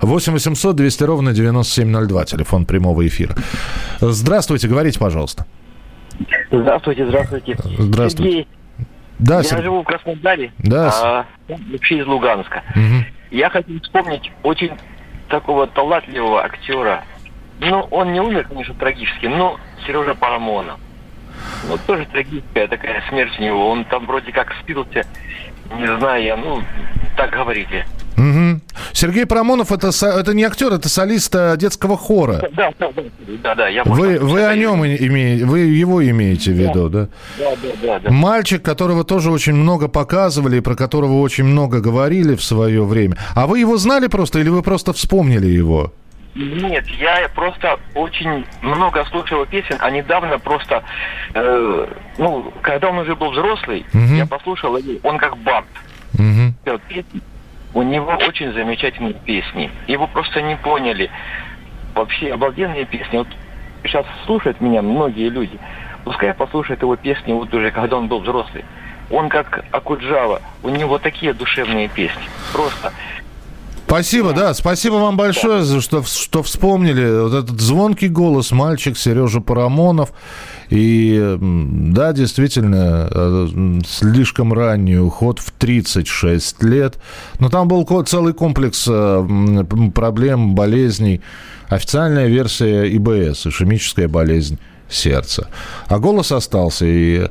8 0.01 0.33
800 0.33 0.77
200 0.77 1.05
ровно 1.05 1.33
9702, 1.33 2.25
телефон 2.25 2.67
прямого 2.67 3.07
эфира. 3.07 3.35
Здравствуйте, 4.01 4.69
говорите, 4.69 4.99
пожалуйста. 4.99 5.47
Здравствуйте, 6.51 7.07
здравствуйте. 7.07 7.57
Здравствуйте. 7.79 8.31
Сергей, 8.31 8.49
да, 9.19 9.39
я 9.39 9.43
Сер... 9.43 9.63
живу 9.63 9.83
в 9.83 9.85
Краснодаре, 9.85 10.53
да. 10.59 10.93
а, 11.03 11.27
вообще 11.71 11.99
из 11.99 12.07
Луганска. 12.07 12.63
Угу. 12.71 13.05
Я 13.31 13.51
хочу 13.51 13.81
вспомнить 13.81 14.31
очень 14.43 14.73
такого 15.29 15.67
талантливого 15.67 16.45
актера. 16.45 17.05
Ну, 17.61 17.81
он 17.91 18.13
не 18.13 18.21
умер, 18.21 18.47
конечно, 18.49 18.75
трагически, 18.75 19.27
но 19.27 19.59
Сережа 19.87 20.15
Парамонов. 20.15 20.79
Ну, 21.69 21.79
тоже 21.87 22.07
трагическая 22.07 22.69
такая 22.69 23.03
смерть 23.09 23.33
у 23.39 23.43
него. 23.43 23.71
Он 23.71 23.85
там 23.85 24.07
вроде 24.07 24.33
как 24.33 24.53
спился, 24.63 25.05
не 25.77 25.99
знаю 25.99 26.23
я, 26.23 26.37
ну, 26.37 26.63
так 27.17 27.31
говорите. 27.31 27.87
Угу. 28.17 28.61
Сергей 28.93 29.27
Парамонов 29.27 29.73
это, 29.73 29.89
это 29.89 30.35
не 30.35 30.45
актер, 30.45 30.73
это 30.73 30.89
солист 30.89 31.35
э, 31.35 31.57
детского 31.57 31.97
хора. 31.97 32.49
Да, 32.53 32.73
да, 32.79 32.91
да, 33.43 33.55
да, 33.55 33.69
я 33.69 33.83
Вы, 33.85 34.19
вы 34.19 34.45
о 34.45 34.55
нем 34.55 34.85
имеете, 34.85 35.45
вы 35.45 35.61
его 35.61 36.05
имеете 36.09 36.53
в 36.53 36.55
виду, 36.55 36.89
да? 36.89 37.09
Да, 37.39 37.51
да, 37.63 37.69
да, 37.83 37.99
да. 38.01 38.11
Мальчик, 38.11 38.63
которого 38.63 39.05
тоже 39.05 39.31
очень 39.31 39.55
много 39.55 39.89
показывали 39.89 40.59
и 40.59 40.61
про 40.61 40.77
которого 40.77 41.21
очень 41.21 41.45
много 41.45 41.81
говорили 41.81 42.35
в 42.37 42.43
свое 42.43 42.85
время. 42.85 43.17
А 43.35 43.47
вы 43.47 43.59
его 43.61 43.77
знали 43.77 44.07
просто 44.07 44.39
или 44.39 44.49
вы 44.49 44.63
просто 44.63 44.93
вспомнили 44.93 45.47
его? 45.47 45.93
Нет, 46.35 46.85
я 46.99 47.29
просто 47.35 47.79
очень 47.95 48.45
много 48.63 49.05
слушал 49.05 49.47
песен, 49.47 49.77
а 49.79 49.91
недавно 49.91 50.39
просто, 50.39 50.83
э, 51.33 51.87
ну, 52.19 52.53
когда 52.61 52.89
он 52.91 52.99
уже 52.99 53.15
был 53.15 53.31
взрослый, 53.31 53.87
Мгм. 53.93 54.17
я 54.17 54.27
послушал, 54.27 54.77
он 55.05 55.19
как 55.19 55.37
Мгм. 56.19 56.55
пел 56.65 56.79
песни. 56.89 57.21
У 57.75 57.83
него 57.83 58.13
очень 58.13 58.53
замечательные 58.53 59.15
песни. 59.15 59.71
Его 59.89 60.07
просто 60.07 60.41
не 60.41 60.57
поняли. 60.57 61.11
Вообще 61.95 62.33
обалденные 62.33 62.85
песни. 62.85 63.19
Вот 63.19 63.29
сейчас 63.83 64.07
слушают 64.27 64.61
меня 64.61 64.81
многие 64.81 65.29
люди. 65.29 65.59
Пускай 66.05 66.33
послушают 66.35 66.83
его 66.83 66.95
песни 66.95 67.33
вот 67.33 67.53
уже, 67.53 67.73
когда 67.73 67.97
он 67.97 68.07
был 68.07 68.21
взрослый. 68.21 68.65
Он 69.11 69.29
как 69.29 69.65
Акуджава. 69.73 70.41
У 70.63 70.69
него 70.69 70.99
такие 70.99 71.33
душевные 71.33 71.89
песни. 71.89 72.23
Просто. 72.53 72.93
Спасибо, 73.95 74.33
да, 74.33 74.53
спасибо 74.55 74.95
вам 74.95 75.17
большое, 75.17 75.63
за 75.63 75.81
что, 75.81 76.03
что 76.03 76.43
вспомнили 76.43 77.23
вот 77.23 77.33
этот 77.33 77.61
звонкий 77.61 78.09
голос 78.09 78.51
мальчик 78.51 78.99
Сережа 78.99 79.41
Парамонов. 79.41 80.13
И 80.69 81.39
да, 81.41 82.13
действительно, 82.13 83.09
э, 83.09 83.81
слишком 83.87 84.53
ранний 84.53 84.99
уход 84.99 85.39
в 85.39 85.53
36 85.53 86.65
лет. 86.65 86.99
Но 87.39 87.49
там 87.49 87.69
был 87.69 87.85
целый 88.03 88.35
комплекс 88.35 88.85
э, 88.91 89.65
проблем, 89.95 90.57
болезней. 90.57 91.21
Официальная 91.69 92.27
версия 92.27 92.93
ИБС, 92.97 93.47
ишемическая 93.47 94.09
болезнь 94.09 94.59
сердца. 94.89 95.47
А 95.87 96.01
голос 96.01 96.33
остался, 96.33 96.85
и 96.85 97.29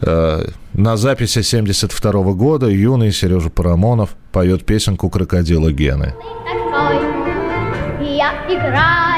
на 0.00 0.96
записи 0.96 1.42
72 1.42 2.32
года 2.32 2.68
юный 2.68 3.12
Сережа 3.12 3.50
Парамонов 3.50 4.10
поет 4.32 4.66
песенку 4.66 5.08
«Крокодила 5.08 5.72
Гены». 5.72 6.14
Я 8.00 8.32
играю 8.48 9.15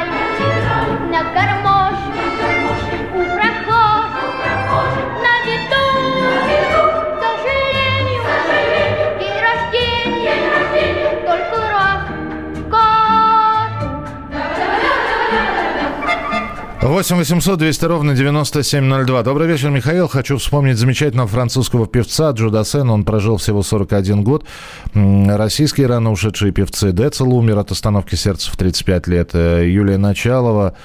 8 16.89 17.17
800 17.19 17.59
200 17.59 17.85
ровно 17.85 18.15
9702. 18.15 19.23
Добрый 19.23 19.47
вечер, 19.47 19.69
Михаил. 19.69 20.09
Хочу 20.09 20.39
вспомнить 20.39 20.79
замечательного 20.79 21.29
французского 21.29 21.87
певца 21.87 22.31
Джо 22.31 22.49
Дассена. 22.49 22.95
Он 22.95 23.05
прожил 23.05 23.37
всего 23.37 23.63
41 23.63 24.23
год. 24.23 24.47
Российские 24.95 25.87
рано 25.87 26.11
ушедшие 26.11 26.51
певцы 26.51 26.93
Децл 26.93 27.31
умер 27.31 27.59
от 27.59 27.73
остановки 27.73 28.15
сердца 28.15 28.51
в 28.51 28.57
35 28.57 29.07
лет. 29.07 29.31
Э, 29.35 29.69
Юлия 29.69 29.99
Началова, 29.99 30.77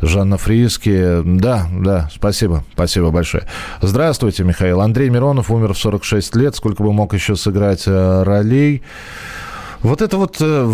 Жанна 0.00 0.38
Фриски. 0.38 1.20
Да, 1.24 1.66
да, 1.72 2.08
спасибо, 2.14 2.62
спасибо 2.74 3.10
большое. 3.10 3.42
Здравствуйте, 3.82 4.44
Михаил. 4.44 4.80
Андрей 4.80 5.10
Миронов 5.10 5.50
умер 5.50 5.74
в 5.74 5.78
46 5.78 6.36
лет. 6.36 6.54
Сколько 6.54 6.84
бы 6.84 6.92
мог 6.92 7.12
еще 7.12 7.34
сыграть 7.34 7.88
э, 7.88 8.22
ролей? 8.22 8.82
Вот 9.82 10.02
это 10.02 10.18
вот 10.18 10.36
э, 10.40 10.64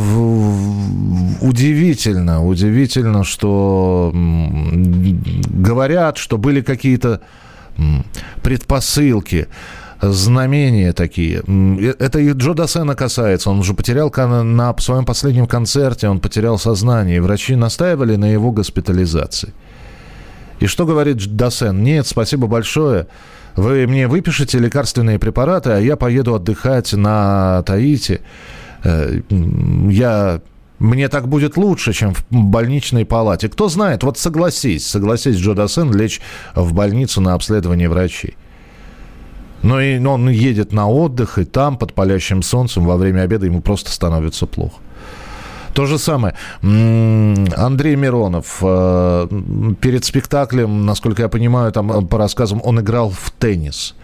удивительно, 1.41 2.45
удивительно, 2.45 3.23
что 3.23 4.13
говорят, 5.49 6.17
что 6.17 6.39
были 6.39 6.61
какие-то 6.61 7.21
предпосылки, 8.43 9.47
знамения 10.01 10.93
такие. 10.93 11.43
Э- 11.47 11.95
Это 11.99 12.19
и 12.19 12.33
Джо 12.33 12.55
Дассена 12.55 12.95
касается. 12.95 13.51
Он 13.51 13.61
уже 13.61 13.75
потерял 13.75 14.13
на 14.17 14.75
своем 14.79 15.05
последнем 15.05 15.47
концерте, 15.47 16.09
он 16.09 16.21
потерял 16.21 16.59
сознание. 16.59 17.17
И 17.17 17.21
врачи 17.21 17.55
настаивали 17.57 18.17
на 18.17 18.27
его 18.27 18.51
госпитализации. 18.51 19.53
И 20.59 20.67
что 20.67 20.87
говорит 20.87 21.37
Дассен? 21.37 21.83
Нет, 21.83 22.07
спасибо 22.07 22.47
большое. 22.47 23.07
Вы 23.57 23.87
мне 23.87 24.07
выпишите 24.09 24.59
лекарственные 24.59 25.19
препараты, 25.19 25.71
а 25.71 25.79
я 25.79 25.97
поеду 25.97 26.35
отдыхать 26.35 26.93
на 26.93 27.63
Таити. 27.63 28.21
Э, 28.87 29.21
Я... 29.91 30.41
Мне 30.79 31.09
так 31.09 31.27
будет 31.27 31.57
лучше, 31.57 31.95
чем 31.95 32.13
в 32.13 32.25
больничной 32.31 33.07
палате. 33.07 33.49
Кто 33.49 33.69
знает, 33.69 34.03
вот 34.03 34.19
согласись, 34.19 34.87
согласись, 34.87 35.37
Джо 35.37 35.55
Дассен 35.55 35.91
лечь 35.91 36.21
в 36.55 36.75
больницу 36.75 37.23
на 37.23 37.33
обследование 37.33 37.89
врачей. 37.89 38.37
Но 39.63 39.81
и 39.81 39.99
но 39.99 40.13
он 40.13 40.29
едет 40.29 40.73
на 40.73 40.87
отдых, 40.87 41.39
и 41.39 41.45
там, 41.45 41.79
под 41.79 41.95
палящим 41.95 42.43
солнцем, 42.43 42.85
во 42.85 42.99
время 42.99 43.23
обеда 43.23 43.47
ему 43.47 43.63
просто 43.63 43.91
становится 43.91 44.47
плохо. 44.47 44.77
То 45.73 45.87
же 45.87 45.99
самое. 45.99 46.35
Андрей 46.63 47.97
Миронов 47.97 48.59
э, 48.63 49.29
перед 49.81 50.05
спектаклем, 50.05 50.87
насколько 50.87 51.23
я 51.23 51.29
понимаю, 51.29 51.73
там 51.73 51.91
э, 51.91 52.03
по 52.03 52.19
рассказам, 52.19 52.61
он 52.65 52.81
играл 52.81 53.11
в 53.11 53.31
теннис. 53.39 53.95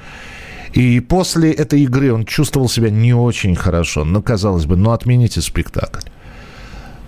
И 0.73 1.01
после 1.01 1.53
этой 1.53 1.83
игры 1.83 2.13
он 2.13 2.25
чувствовал 2.25 2.69
себя 2.69 2.91
не 2.91 3.13
очень 3.13 3.55
хорошо. 3.55 4.05
Ну, 4.05 4.23
казалось 4.23 4.65
бы, 4.65 4.77
ну 4.77 4.93
отмените 4.93 5.41
спектакль. 5.41 6.09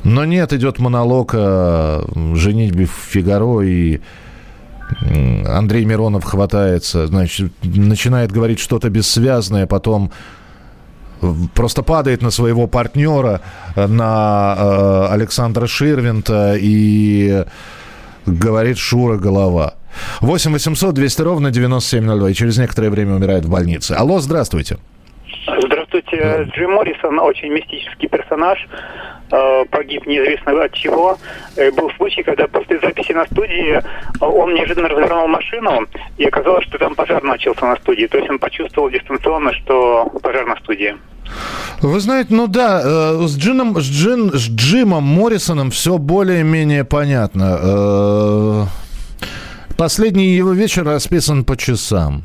Но 0.02 0.26
нет, 0.26 0.52
идет 0.52 0.78
монолог 0.78 1.34
о 1.34 2.04
женитьбе 2.34 2.86
Фигаро, 2.86 3.62
и 3.62 4.00
Андрей 5.46 5.86
Миронов 5.86 6.24
хватается, 6.24 7.06
значит, 7.06 7.52
начинает 7.62 8.30
говорить 8.30 8.58
что-то 8.58 8.90
бессвязное, 8.90 9.66
потом 9.66 10.12
просто 11.54 11.82
падает 11.82 12.20
на 12.20 12.30
своего 12.30 12.66
партнера, 12.66 13.40
на 13.76 14.54
э, 14.58 15.06
Александра 15.12 15.66
Ширвинта 15.66 16.54
и 16.58 17.44
говорит 18.26 18.76
Шура 18.76 19.16
голова. 19.16 19.74
8 20.20 20.52
800 20.52 20.94
200 20.94 21.22
ровно 21.22 21.50
9702. 21.50 22.30
И 22.30 22.34
через 22.34 22.58
некоторое 22.58 22.90
время 22.90 23.14
умирает 23.14 23.44
в 23.44 23.50
больнице. 23.50 23.92
Алло, 23.92 24.20
здравствуйте. 24.20 24.78
Здравствуйте. 25.46 26.48
Джим 26.54 26.72
Моррисон 26.72 27.18
очень 27.18 27.52
мистический 27.52 28.08
персонаж. 28.08 28.58
Э, 29.30 29.64
погиб 29.70 30.06
неизвестно 30.06 30.64
от 30.64 30.72
чего. 30.72 31.18
Э, 31.56 31.70
был 31.70 31.90
случай, 31.96 32.22
когда 32.22 32.46
после 32.46 32.78
записи 32.78 33.12
на 33.12 33.24
студии 33.26 33.80
он 34.20 34.54
неожиданно 34.54 34.88
развернул 34.88 35.28
машину, 35.28 35.86
и 36.18 36.24
оказалось, 36.24 36.64
что 36.66 36.78
там 36.78 36.94
пожар 36.94 37.22
начался 37.22 37.66
на 37.66 37.76
студии. 37.76 38.06
То 38.06 38.18
есть 38.18 38.30
он 38.30 38.38
почувствовал 38.38 38.90
дистанционно, 38.90 39.52
что 39.52 40.10
пожар 40.22 40.46
на 40.46 40.56
студии. 40.56 40.96
Вы 41.80 42.00
знаете, 42.00 42.28
ну 42.34 42.46
да, 42.46 42.82
э, 42.84 43.26
с, 43.26 43.36
Джином, 43.36 43.76
с, 43.76 43.90
Джин, 43.90 44.32
с 44.32 44.48
Джимом 44.48 45.04
Моррисоном 45.04 45.70
все 45.70 45.98
более-менее 45.98 46.84
понятно. 46.84 48.68
Последний 49.76 50.34
его 50.34 50.52
вечер 50.52 50.84
расписан 50.84 51.44
по 51.44 51.56
часам. 51.56 52.24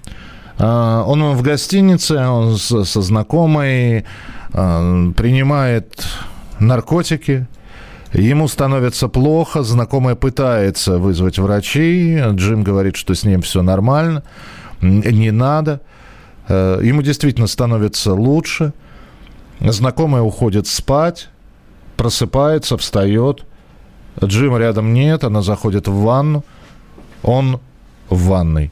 Он 0.57 1.35
в 1.35 1.41
гостинице, 1.41 2.17
он 2.17 2.57
со 2.57 3.01
знакомой, 3.01 4.05
принимает 4.51 6.05
наркотики, 6.59 7.47
Ему 8.13 8.47
становится 8.47 9.07
плохо, 9.07 9.61
знакомая 9.61 10.15
пытается 10.15 10.97
вызвать 10.97 11.37
врачей, 11.37 12.19
Джим 12.31 12.63
говорит, 12.63 12.95
что 12.95 13.13
с 13.13 13.23
ним 13.23 13.43
все 13.43 13.61
нормально, 13.61 14.23
не 14.81 15.29
надо. 15.29 15.81
Э, 16.47 16.79
ему 16.81 17.03
действительно 17.03 17.45
становится 17.45 18.13
лучше. 18.13 18.73
Знакомая 19.59 20.23
уходит 20.23 20.65
спать, 20.65 21.29
просыпается, 21.97 22.77
встает. 22.77 23.45
Джима 24.23 24.57
рядом 24.57 24.93
нет, 24.93 25.23
она 25.23 25.43
заходит 25.43 25.87
в 25.87 25.93
ванну. 25.93 26.43
Он 27.23 27.59
в 28.09 28.27
ванной, 28.27 28.71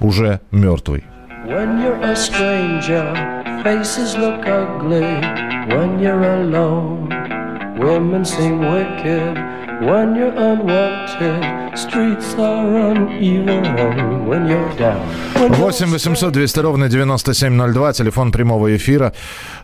уже 0.00 0.40
мертвый. 0.50 1.04
When 1.46 1.80
you're 1.80 2.02
a 2.02 2.16
stranger, 2.16 3.14
faces 3.62 4.16
look 4.16 4.44
ugly 4.46 5.20
when 5.68 6.00
you're 6.00 6.24
alone. 6.42 7.35
Women 7.76 8.24
seem 8.24 8.60
wicked 8.60 9.36
when 9.82 10.16
you're 10.16 10.32
unwanted. 10.32 11.76
Streets 11.76 12.34
are 12.38 12.92
uneven 12.92 14.26
when 14.26 14.46
you're 14.48 14.72
down. 14.78 15.06
8 15.36 15.92
800 15.92 16.32
200 16.32 16.58
ровно 16.60 16.88
9702, 16.88 17.92
телефон 17.92 18.32
прямого 18.32 18.74
эфира. 18.74 19.12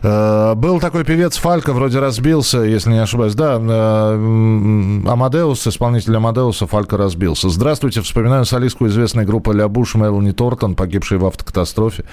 Э, 0.03 0.53
был 0.55 0.79
такой 0.79 1.03
певец 1.03 1.37
Фалька, 1.37 1.73
вроде 1.73 1.99
разбился, 1.99 2.59
если 2.59 2.91
не 2.91 3.01
ошибаюсь. 3.01 3.33
Да, 3.33 3.59
э, 3.59 4.13
Амадеус, 5.07 5.65
исполнитель 5.65 6.15
Амадеуса, 6.15 6.67
Фалька 6.67 6.97
разбился. 6.97 7.49
Здравствуйте, 7.49 8.01
вспоминаю 8.01 8.45
солистку 8.45 8.85
известной 8.85 9.25
группы 9.25 9.51
«Ля 9.53 9.67
Буш» 9.67 9.95
Мелани 9.95 10.31
Тортон, 10.31 10.75
погибшей 10.75 11.17
в 11.17 11.25
автокатастрофе. 11.25 12.03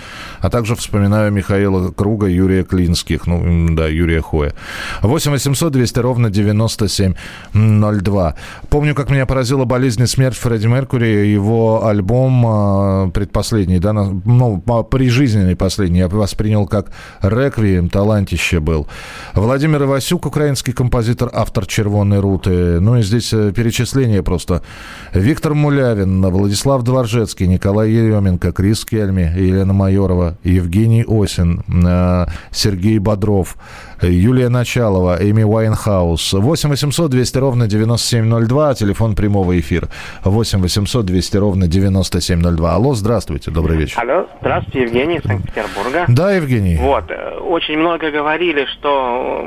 А 0.40 0.48
также 0.48 0.74
вспоминаю 0.74 1.30
Михаила 1.30 1.90
Круга, 1.90 2.26
Юрия 2.26 2.64
Клинских, 2.64 3.26
ну, 3.26 3.68
да, 3.74 3.86
Юрия 3.86 4.22
Хоя. 4.22 4.54
8 5.02 5.32
800 5.32 5.72
200 5.72 5.89
ровно 5.98 6.30
9702. 6.30 8.34
Помню, 8.68 8.94
как 8.94 9.10
меня 9.10 9.26
поразила 9.26 9.64
болезнь 9.64 10.02
и 10.02 10.06
смерть 10.06 10.36
Фредди 10.36 10.66
Меркури, 10.66 11.26
его 11.26 11.86
альбом 11.86 12.44
э, 12.46 13.10
предпоследний, 13.12 13.78
да, 13.78 13.92
ну, 13.92 14.62
прижизненный 14.90 15.56
последний, 15.56 16.00
я 16.00 16.08
воспринял 16.08 16.66
как 16.66 16.90
«Реквием», 17.22 17.88
талантище 17.88 18.60
был. 18.60 18.86
Владимир 19.34 19.84
Ивасюк, 19.84 20.26
украинский 20.26 20.72
композитор, 20.72 21.30
автор 21.32 21.66
«Червоной 21.66 22.20
руты». 22.20 22.80
Ну 22.80 22.98
и 22.98 23.02
здесь 23.02 23.32
э, 23.32 23.52
перечисление 23.52 24.22
просто. 24.22 24.62
Виктор 25.12 25.54
Мулявин, 25.54 26.22
Владислав 26.22 26.82
Дворжецкий, 26.82 27.46
Николай 27.46 27.90
Еременко, 27.90 28.52
Крис 28.52 28.84
Кельми, 28.84 29.32
Елена 29.36 29.72
Майорова, 29.72 30.38
Евгений 30.44 31.04
Осин, 31.06 31.62
э, 31.68 32.26
Сергей 32.50 32.98
Бодров, 32.98 33.56
Юлия 34.02 34.48
Началова, 34.48 35.18
Эми 35.20 35.42
Уайнхаус. 35.42 35.79
8 35.86 36.68
800 36.68 37.10
200 37.10 37.38
ровно 37.38 37.66
9702, 37.66 38.74
телефон 38.74 39.14
прямого 39.14 39.58
эфира. 39.58 39.88
8 40.24 40.60
800 40.60 41.06
200 41.06 41.36
ровно 41.36 41.66
9702. 41.66 42.74
Алло, 42.74 42.94
здравствуйте, 42.94 43.50
добрый 43.50 43.76
вечер. 43.76 44.00
Алло, 44.00 44.26
здравствуйте, 44.40 44.82
Евгений 44.82 45.16
из 45.16 45.22
Санкт-Петербурга. 45.22 46.04
Да, 46.08 46.32
Евгений. 46.32 46.76
Вот, 46.76 47.10
э, 47.10 47.38
очень 47.38 47.78
много 47.78 48.10
говорили, 48.10 48.64
что, 48.66 49.44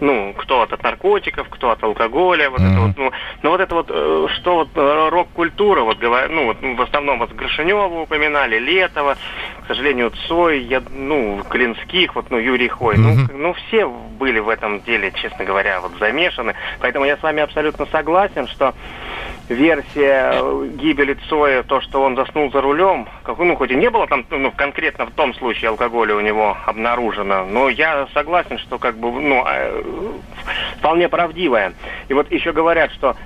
ну, 0.00 0.34
кто 0.36 0.62
от 0.62 0.82
наркотиков, 0.82 1.48
кто 1.48 1.70
от 1.70 1.82
алкоголя, 1.82 2.50
вот 2.50 2.60
mm-hmm. 2.60 2.72
это 2.72 2.80
вот, 2.80 2.96
ну, 2.96 3.10
ну, 3.42 3.50
вот 3.50 3.60
это 3.60 3.74
вот, 3.74 3.86
э, 3.90 4.26
что 4.36 4.54
вот 4.56 4.68
э, 4.74 5.08
рок-культура, 5.10 5.82
вот, 5.82 5.98
ну, 6.00 6.46
вот, 6.46 6.56
в 6.60 6.82
основном 6.82 7.18
вот 7.18 7.32
Гришинева 7.32 8.02
упоминали, 8.02 8.58
Летова, 8.58 9.16
к 9.64 9.66
сожалению, 9.68 10.12
Цой, 10.26 10.62
я, 10.62 10.82
ну, 10.90 11.42
Клинских, 11.48 12.14
вот, 12.14 12.26
ну, 12.30 12.38
Юрий 12.38 12.68
Хой, 12.68 12.96
mm-hmm. 12.96 13.28
ну, 13.32 13.38
ну, 13.38 13.54
все 13.54 13.86
были 13.86 14.38
в 14.38 14.48
этом 14.48 14.80
деле, 14.82 15.12
честно 15.12 15.44
говоря, 15.44 15.69
вот 15.78 15.92
замешаны. 16.00 16.54
Поэтому 16.80 17.04
я 17.04 17.16
с 17.16 17.22
вами 17.22 17.42
абсолютно 17.42 17.86
согласен, 17.86 18.48
что 18.48 18.74
версия 19.48 20.42
гибели 20.76 21.16
Цоя, 21.28 21.62
то, 21.62 21.80
что 21.80 22.02
он 22.02 22.16
заснул 22.16 22.50
за 22.50 22.60
рулем, 22.60 23.08
как, 23.22 23.38
ну, 23.38 23.56
хоть 23.56 23.70
и 23.70 23.76
не 23.76 23.90
было 23.90 24.06
там, 24.06 24.24
ну, 24.30 24.50
конкретно 24.50 25.06
в 25.06 25.12
том 25.12 25.34
случае 25.34 25.70
алкоголя 25.70 26.14
у 26.14 26.20
него 26.20 26.56
обнаружено, 26.66 27.44
но 27.44 27.68
я 27.68 28.08
согласен, 28.14 28.58
что 28.58 28.78
как 28.78 28.96
бы, 28.96 29.10
ну, 29.10 29.42
а, 29.46 29.82
вполне 30.78 31.08
правдивая. 31.08 31.74
И 32.08 32.14
вот 32.14 32.30
еще 32.30 32.52
говорят, 32.52 32.92
что 32.92 33.16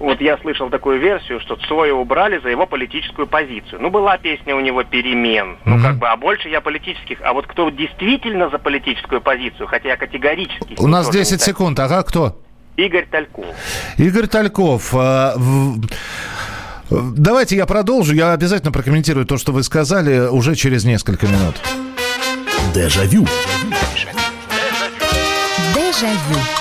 вот 0.00 0.20
я 0.20 0.38
слышал 0.38 0.70
такую 0.70 0.98
версию, 0.98 1.40
что 1.40 1.56
Цоя 1.56 1.92
убрали 1.92 2.40
за 2.40 2.48
его 2.48 2.66
политическую 2.66 3.26
позицию. 3.26 3.80
Ну, 3.82 3.90
была 3.90 4.16
песня 4.16 4.56
у 4.56 4.60
него 4.60 4.82
«Перемен». 4.82 5.58
Ну, 5.66 5.76
mm-hmm. 5.76 5.82
как 5.82 5.98
бы, 5.98 6.08
а 6.08 6.16
больше 6.16 6.48
я 6.48 6.62
политических. 6.62 7.18
А 7.22 7.34
вот 7.34 7.46
кто 7.46 7.68
действительно 7.68 8.48
за 8.48 8.58
политическую 8.58 9.20
позицию, 9.20 9.66
хотя 9.68 9.90
я 9.90 9.96
категорически... 9.98 10.74
У 10.78 10.86
нас 10.86 11.10
10 11.10 11.40
секунд. 11.42 11.78
Ага, 11.78 12.02
кто? 12.02 12.40
Игорь 12.76 13.06
Тальков. 13.10 13.54
Игорь 13.98 14.26
Тальков. 14.26 14.94
А, 14.96 15.34
давайте 16.90 17.56
я 17.56 17.66
продолжу. 17.66 18.14
Я 18.14 18.32
обязательно 18.32 18.72
прокомментирую 18.72 19.26
то, 19.26 19.36
что 19.36 19.52
вы 19.52 19.62
сказали 19.62 20.28
уже 20.28 20.54
через 20.54 20.84
несколько 20.84 21.26
минут. 21.26 21.56
Дежавю. 22.74 23.26
Дежавю. 25.74 26.59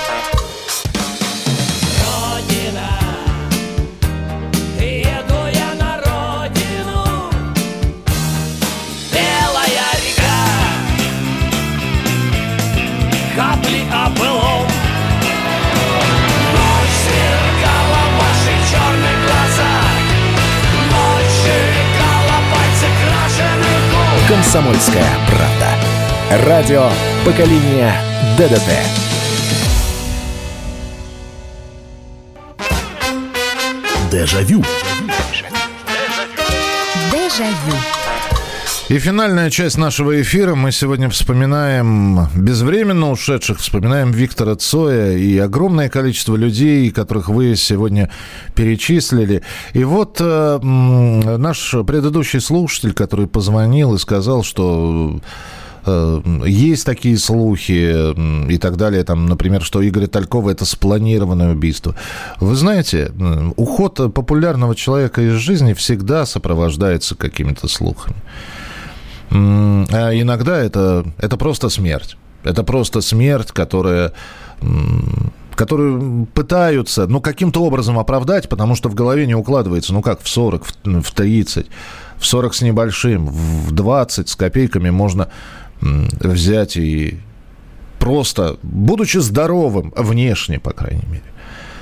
«Комсомольская 24.52 25.06
правда». 25.28 26.48
Радио 26.48 26.90
поколения 27.24 27.94
ДДТ». 28.36 28.68
Дежавю. 34.12 34.64
Дежавю. 34.64 35.09
И 38.90 38.98
финальная 38.98 39.52
часть 39.52 39.78
нашего 39.78 40.20
эфира. 40.20 40.56
Мы 40.56 40.72
сегодня 40.72 41.12
вспоминаем 41.12 42.28
безвременно 42.36 43.12
ушедших, 43.12 43.60
вспоминаем 43.60 44.12
Виктора 44.12 44.56
Цоя 44.56 45.16
и 45.16 45.38
огромное 45.38 45.90
количество 45.90 46.36
людей, 46.36 46.90
которых 46.90 47.30
вы 47.30 47.56
сегодня 47.56 48.10
перечислили. 48.56 49.44
И 49.74 49.84
вот 49.84 50.18
э, 50.20 50.60
наш 50.60 51.76
предыдущий 51.86 52.42
слушатель, 52.42 52.94
который 52.94 53.28
позвонил 53.28 53.94
и 53.94 54.00
сказал, 54.00 54.42
что 54.42 55.22
Э, 55.86 56.22
есть 56.46 56.86
такие 56.86 57.18
слухи 57.18 58.52
и 58.52 58.58
так 58.58 58.78
далее, 58.78 59.04
там, 59.04 59.26
например, 59.26 59.62
что 59.62 59.88
Игоря 59.88 60.08
Талькова 60.08 60.52
это 60.52 60.66
спланированное 60.66 61.52
убийство. 61.54 61.96
Вы 62.40 62.56
знаете, 62.56 63.12
уход 63.56 63.96
популярного 64.14 64.76
человека 64.76 65.22
из 65.22 65.34
жизни 65.34 65.74
всегда 65.74 66.26
сопровождается 66.26 67.16
какими-то 67.16 67.68
слухами. 67.68 68.16
А 69.32 70.12
иногда 70.14 70.58
это, 70.58 71.06
это 71.18 71.38
просто 71.38 71.70
смерть. 71.70 72.18
Это 72.44 72.64
просто 72.64 73.02
смерть, 73.02 73.52
которая 73.52 74.14
которую 75.56 76.26
пытаются, 76.28 77.06
ну, 77.06 77.20
каким-то 77.20 77.62
образом 77.62 78.00
оправдать, 78.00 78.48
потому 78.48 78.76
что 78.76 78.88
в 78.88 78.96
голове 78.96 79.28
не 79.28 79.36
укладывается, 79.36 79.92
ну, 79.92 80.02
как 80.02 80.22
в 80.22 80.30
40, 80.30 80.66
в 80.86 81.12
30, 81.12 81.66
в 82.18 82.26
40 82.26 82.54
с 82.54 82.62
небольшим, 82.62 83.28
в 83.28 83.74
20 83.74 84.30
с 84.30 84.38
копейками 84.38 84.90
можно 84.90 85.28
взять 85.82 86.78
и 86.78 87.20
просто, 88.00 88.58
будучи 88.64 89.18
здоровым, 89.18 89.94
внешне, 89.98 90.60
по 90.60 90.72
крайней 90.72 91.06
мере, 91.08 91.24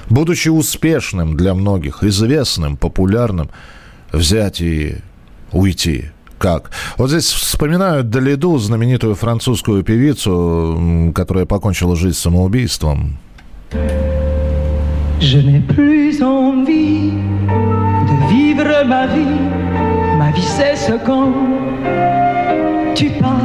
будучи 0.09 0.49
успешным 0.49 1.37
для 1.37 1.53
многих, 1.53 2.03
известным, 2.03 2.77
популярным, 2.77 3.51
взять 4.11 4.59
и 4.59 4.97
уйти. 5.51 6.09
Как? 6.37 6.71
Вот 6.97 7.09
здесь 7.09 7.31
вспоминают 7.31 8.09
Далиду, 8.09 8.57
знаменитую 8.57 9.15
французскую 9.15 9.83
певицу, 9.83 11.11
которая 11.15 11.45
покончила 11.45 11.95
жизнь 11.95 12.17
самоубийством. 12.17 13.17
Je 15.19 15.39
n'ai 15.39 15.61
plus 15.61 16.21
envie 16.21 17.11
de 18.09 18.15
vivre 18.29 18.85
ma 18.85 19.07
vie, 19.07 19.39
ma 20.19 20.31
vie 20.31 20.43
cesse 20.43 20.91
quand 21.03 21.33
tu 22.93 23.09
pars. 23.19 23.41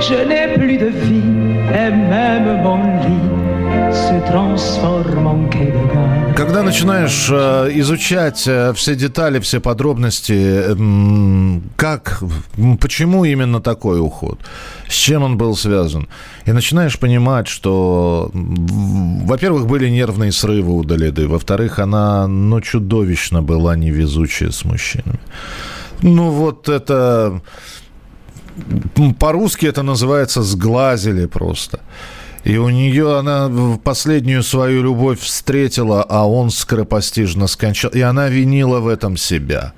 Je 0.00 0.14
n'ai 0.28 0.54
plus 0.54 0.76
de 0.76 0.88
vie 0.88 1.22
et 1.72 1.90
même 1.90 2.62
mon 2.62 2.76
lit 3.00 3.33
Когда 6.36 6.62
начинаешь 6.62 7.28
э, 7.30 7.70
изучать 7.80 8.48
э, 8.48 8.72
все 8.74 8.96
детали, 8.96 9.38
все 9.38 9.60
подробности, 9.60 10.34
э, 10.34 11.60
как, 11.76 12.22
почему 12.80 13.24
именно 13.24 13.60
такой 13.60 14.00
уход, 14.00 14.40
с 14.88 14.94
чем 14.94 15.22
он 15.22 15.38
был 15.38 15.56
связан, 15.56 16.08
и 16.44 16.52
начинаешь 16.52 16.98
понимать, 16.98 17.46
что, 17.46 18.30
во-первых, 18.32 19.66
были 19.66 19.88
нервные 19.88 20.32
срывы 20.32 20.72
у 20.72 20.84
Далиды, 20.84 21.28
во-вторых, 21.28 21.78
она, 21.78 22.26
ну, 22.26 22.60
чудовищно 22.60 23.42
была 23.42 23.76
невезучая 23.76 24.50
с 24.50 24.64
мужчинами. 24.64 25.20
Ну, 26.02 26.30
вот 26.30 26.68
это 26.68 27.40
по-русски 29.18 29.66
это 29.66 29.82
называется 29.82 30.42
«сглазили» 30.42 31.26
просто. 31.26 31.78
И 32.44 32.58
у 32.58 32.68
нее 32.68 33.18
она 33.18 33.50
последнюю 33.82 34.42
свою 34.42 34.82
любовь 34.82 35.20
встретила, 35.20 36.02
а 36.02 36.28
он 36.28 36.50
скоропостижно 36.50 37.46
скончал. 37.46 37.90
И 37.90 38.00
она 38.00 38.28
винила 38.28 38.80
в 38.80 38.88
этом 38.88 39.16
себя. 39.16 39.72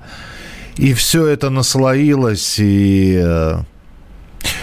И 0.75 0.93
все 0.93 1.25
это 1.25 1.49
наслоилось 1.49 2.59
и, 2.59 3.19
э, 3.23 3.59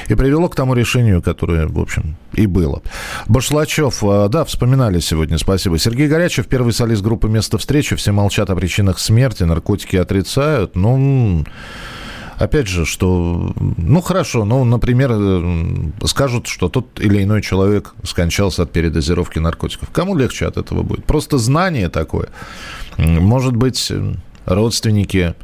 и 0.08 0.14
привело 0.14 0.48
к 0.48 0.54
тому 0.54 0.74
решению, 0.74 1.22
которое, 1.22 1.66
в 1.66 1.80
общем, 1.80 2.16
и 2.34 2.46
было. 2.46 2.82
Башлачев, 3.26 4.04
э, 4.04 4.28
да, 4.28 4.44
вспоминали 4.44 5.00
сегодня, 5.00 5.38
спасибо. 5.38 5.78
Сергей 5.78 6.06
Горячев, 6.06 6.46
первый 6.46 6.74
солист 6.74 7.02
группы 7.02 7.28
«Место 7.28 7.56
встречи». 7.56 7.96
Все 7.96 8.12
молчат 8.12 8.50
о 8.50 8.54
причинах 8.54 8.98
смерти, 8.98 9.44
наркотики 9.44 9.96
отрицают. 9.96 10.76
Ну, 10.76 11.44
опять 12.38 12.66
же, 12.66 12.84
что, 12.84 13.52
ну 13.76 14.00
хорошо, 14.00 14.44
ну, 14.44 14.64
например, 14.64 15.10
э, 15.12 16.06
скажут, 16.06 16.46
что 16.46 16.68
тот 16.68 17.00
или 17.00 17.22
иной 17.22 17.42
человек 17.42 17.94
скончался 18.02 18.62
от 18.62 18.72
передозировки 18.72 19.38
наркотиков. 19.38 19.90
Кому 19.90 20.16
легче 20.16 20.46
от 20.46 20.56
этого 20.56 20.82
будет? 20.82 21.04
Просто 21.04 21.38
знание 21.38 21.88
такое. 21.88 22.28
Может 22.96 23.56
быть, 23.56 23.92
родственники 24.46 25.34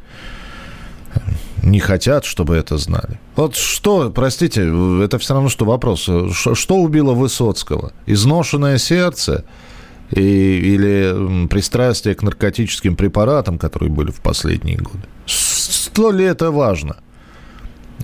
не 1.63 1.79
хотят, 1.79 2.25
чтобы 2.25 2.55
это 2.55 2.77
знали. 2.77 3.19
Вот 3.35 3.55
что, 3.55 4.09
простите, 4.09 4.61
это 5.03 5.19
все 5.19 5.33
равно, 5.33 5.49
что 5.49 5.65
вопрос. 5.65 6.09
Что 6.33 6.75
убило 6.75 7.13
Высоцкого? 7.13 7.93
Изношенное 8.05 8.77
сердце? 8.77 9.45
И, 10.11 10.19
или 10.19 11.47
пристрастие 11.47 12.15
к 12.15 12.21
наркотическим 12.21 12.97
препаратам, 12.97 13.57
которые 13.57 13.89
были 13.89 14.11
в 14.11 14.19
последние 14.19 14.77
годы? 14.77 15.03
Что 15.83 16.11
ли 16.11 16.23
это 16.23 16.51
важно? 16.51 16.97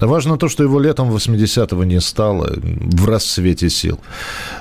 Важно 0.06 0.38
то, 0.38 0.48
что 0.50 0.64
его 0.64 0.80
летом 0.80 1.12
80-го 1.12 1.84
не 1.84 2.00
стало 2.02 2.54
в 2.56 3.06
рассвете 3.08 3.70
сил. 3.70 4.00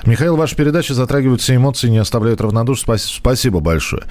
Михаил, 0.05 0.35
ваша 0.35 0.55
передача 0.55 0.93
затрагивает 0.93 1.41
все 1.41 1.55
эмоции, 1.55 1.89
не 1.89 1.97
оставляет 1.97 2.41
равнодушия. 2.41 2.97
Спасибо 2.97 3.59
большое. 3.59 4.03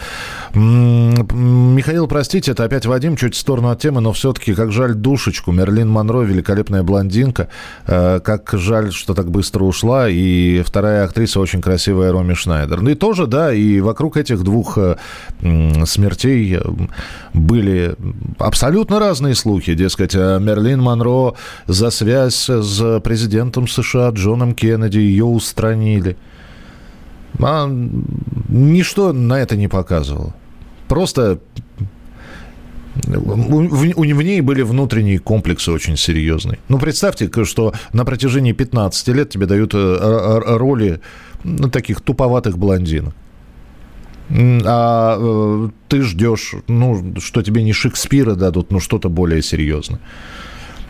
Михаил, 0.54 2.06
простите, 2.06 2.52
это 2.52 2.64
опять 2.64 2.86
Вадим, 2.86 3.16
чуть 3.16 3.34
в 3.34 3.38
сторону 3.38 3.70
от 3.70 3.80
темы, 3.80 4.00
но 4.00 4.12
все-таки 4.12 4.54
как 4.54 4.72
жаль 4.72 4.94
душечку. 4.94 5.52
Мерлин 5.52 5.88
Монро, 5.88 6.22
великолепная 6.22 6.82
блондинка. 6.82 7.48
Э, 7.86 8.20
как 8.20 8.50
жаль, 8.52 8.92
что 8.92 9.14
так 9.14 9.30
быстро 9.30 9.64
ушла. 9.64 10.08
И 10.08 10.62
вторая 10.62 11.04
актриса 11.04 11.40
очень 11.40 11.60
красивая 11.60 12.12
Роми 12.12 12.34
Шнайдер. 12.34 12.80
Ну 12.80 12.90
и 12.90 12.94
тоже, 12.94 13.26
да, 13.26 13.52
и 13.52 13.80
вокруг 13.80 14.16
этих 14.16 14.42
двух 14.42 14.78
э, 14.78 14.96
смертей 15.84 16.58
были 17.32 17.96
абсолютно 18.38 18.98
разные 18.98 19.34
слухи. 19.34 19.74
Дескать, 19.74 20.14
э, 20.14 20.38
Мерлин 20.40 20.80
Монро 20.80 21.15
за 21.66 21.90
связь 21.90 22.48
с 22.48 23.00
президентом 23.00 23.68
США 23.68 24.10
Джоном 24.10 24.54
Кеннеди 24.54 24.98
ее 24.98 25.24
устранили. 25.24 26.16
А 27.38 27.68
ничто 28.48 29.12
на 29.12 29.40
это 29.40 29.56
не 29.56 29.68
показывало. 29.68 30.34
Просто 30.88 31.38
в, 33.04 33.94
в 33.94 34.22
ней 34.22 34.40
были 34.40 34.62
внутренние 34.62 35.18
комплексы 35.18 35.70
очень 35.70 35.96
серьезные. 35.96 36.58
Ну, 36.68 36.78
представьте, 36.78 37.30
что 37.44 37.74
на 37.92 38.04
протяжении 38.04 38.52
15 38.52 39.08
лет 39.08 39.30
тебе 39.30 39.46
дают 39.46 39.74
э, 39.74 40.40
роли 40.56 41.00
ну, 41.44 41.68
таких 41.68 42.00
туповатых 42.00 42.56
блондинок. 42.58 43.14
А 44.30 45.16
э, 45.18 45.68
ты 45.88 46.02
ждешь, 46.02 46.54
ну, 46.68 47.14
что 47.18 47.42
тебе 47.42 47.62
не 47.62 47.72
Шекспира 47.72 48.34
дадут, 48.34 48.72
но 48.72 48.80
что-то 48.80 49.08
более 49.08 49.42
серьезное. 49.42 50.00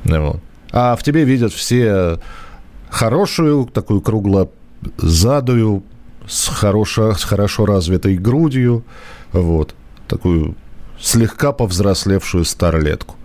Вот. 0.06 0.40
А 0.72 0.96
в 0.96 1.02
тебе 1.02 1.24
видят 1.24 1.52
все 1.52 2.18
хорошую, 2.90 3.66
такую 3.66 4.00
круглозадую, 4.00 5.82
с, 6.26 6.48
хорошо, 6.48 7.14
с 7.14 7.24
хорошо 7.24 7.66
развитой 7.66 8.16
грудью, 8.16 8.84
вот, 9.32 9.74
такую 10.08 10.54
слегка 11.00 11.52
повзрослевшую 11.52 12.44
старлетку. 12.44 13.16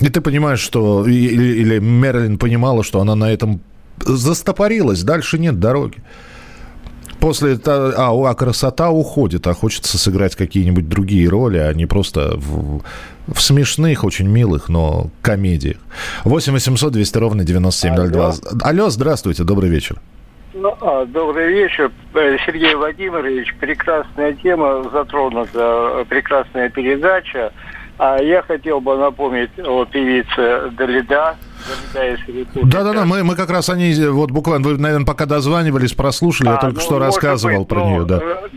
И 0.00 0.08
ты 0.08 0.20
понимаешь, 0.20 0.60
что... 0.60 1.06
Или, 1.06 1.60
или 1.60 1.78
Мерлин 1.78 2.38
понимала, 2.38 2.82
что 2.82 3.00
она 3.00 3.14
на 3.14 3.32
этом 3.32 3.60
застопорилась, 4.04 5.02
дальше 5.02 5.38
нет 5.38 5.58
дороги. 5.58 6.02
После... 7.20 7.58
А, 7.66 8.10
а 8.12 8.34
красота 8.34 8.90
уходит, 8.90 9.46
а 9.46 9.54
хочется 9.54 9.98
сыграть 9.98 10.36
какие-нибудь 10.36 10.88
другие 10.88 11.28
роли, 11.28 11.58
а 11.58 11.72
не 11.72 11.86
просто 11.86 12.36
в, 12.36 12.82
в 13.26 13.40
смешных, 13.40 14.04
очень 14.04 14.28
милых, 14.28 14.68
но 14.68 15.08
комедиях. 15.22 15.78
8 16.24 16.52
800 16.52 16.92
200 16.92 17.18
ровно 17.18 17.44
9702. 17.44 18.24
Алло, 18.24 18.34
Алло 18.62 18.90
здравствуйте, 18.90 19.44
добрый 19.44 19.68
вечер. 19.68 20.00
Ну, 20.54 20.76
а, 20.80 21.04
добрый 21.06 21.52
вечер, 21.52 21.92
э, 22.14 22.36
Сергей 22.46 22.74
Владимирович. 22.74 23.54
Прекрасная 23.60 24.32
тема 24.32 24.88
затронута, 24.90 26.04
прекрасная 26.08 26.68
передача. 26.70 27.52
А 27.98 28.22
я 28.22 28.42
хотел 28.42 28.80
бы 28.80 28.96
напомнить 28.96 29.50
о 29.58 29.84
певице 29.84 30.70
Далида, 30.70 31.36
да-да-да, 32.62 33.04
мы, 33.04 33.24
мы 33.24 33.36
как 33.36 33.50
раз 33.50 33.68
они, 33.70 33.94
вот 34.08 34.30
буквально, 34.30 34.68
вы, 34.68 34.78
наверное, 34.78 35.06
пока 35.06 35.26
дозванивались, 35.26 35.92
прослушали, 35.92 36.48
а, 36.48 36.52
я 36.52 36.56
только 36.58 36.76
ну, 36.76 36.80
что 36.80 36.98
рассказывал 36.98 37.60
быть, 37.60 37.68
про 37.68 37.80
ну, 37.80 37.90
нее, 37.90 38.04
да. 38.04 38.20
Э, 38.22 38.48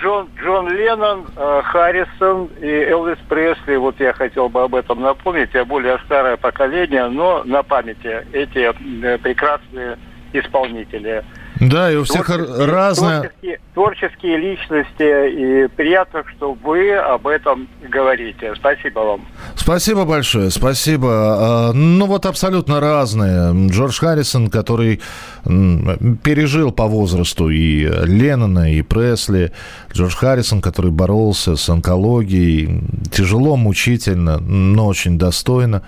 Джон, 0.00 0.28
Джон 0.40 0.68
Леннон, 0.68 1.26
э, 1.36 1.62
Харрисон 1.64 2.48
и 2.60 2.66
Элвис 2.66 3.18
Пресли, 3.28 3.76
вот 3.76 3.98
я 3.98 4.12
хотел 4.12 4.48
бы 4.48 4.62
об 4.62 4.74
этом 4.74 5.00
напомнить, 5.00 5.50
я 5.54 5.64
более 5.64 5.98
старое 6.06 6.36
поколение, 6.36 7.08
но 7.08 7.42
на 7.44 7.62
памяти 7.62 8.26
эти 8.32 8.72
э, 9.04 9.18
прекрасные 9.18 9.98
исполнители. 10.32 11.24
Да, 11.60 11.90
и 11.90 11.96
у 11.96 12.04
всех 12.04 12.28
разное... 12.28 13.20
Творческие, 13.20 13.60
творческие 13.74 14.36
личности, 14.36 15.64
и 15.64 15.68
приятно, 15.68 16.22
что 16.36 16.52
вы 16.52 16.94
об 16.94 17.26
этом 17.26 17.68
говорите. 17.88 18.54
Спасибо 18.54 19.00
вам. 19.00 19.26
Спасибо 19.56 20.04
большое, 20.04 20.50
спасибо. 20.50 21.08
А, 21.10 21.72
ну 21.72 22.06
вот 22.06 22.26
абсолютно 22.26 22.78
разные. 22.80 23.68
Джордж 23.70 23.98
Харрисон, 23.98 24.50
который 24.50 25.00
пережил 25.44 26.70
по 26.70 26.86
возрасту 26.86 27.50
и 27.50 27.88
Леннона, 28.04 28.72
и 28.72 28.82
Пресли. 28.82 29.52
Джордж 29.92 30.14
Харрисон, 30.14 30.60
который 30.60 30.92
боролся 30.92 31.56
с 31.56 31.68
онкологией. 31.68 32.82
Тяжело, 33.10 33.56
мучительно, 33.56 34.38
но 34.38 34.86
очень 34.86 35.18
достойно. 35.18 35.82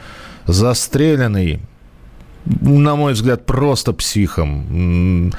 Застреленный 0.46 1.60
на 2.44 2.96
мой 2.96 3.12
взгляд, 3.12 3.46
просто 3.46 3.92
психом. 3.92 5.32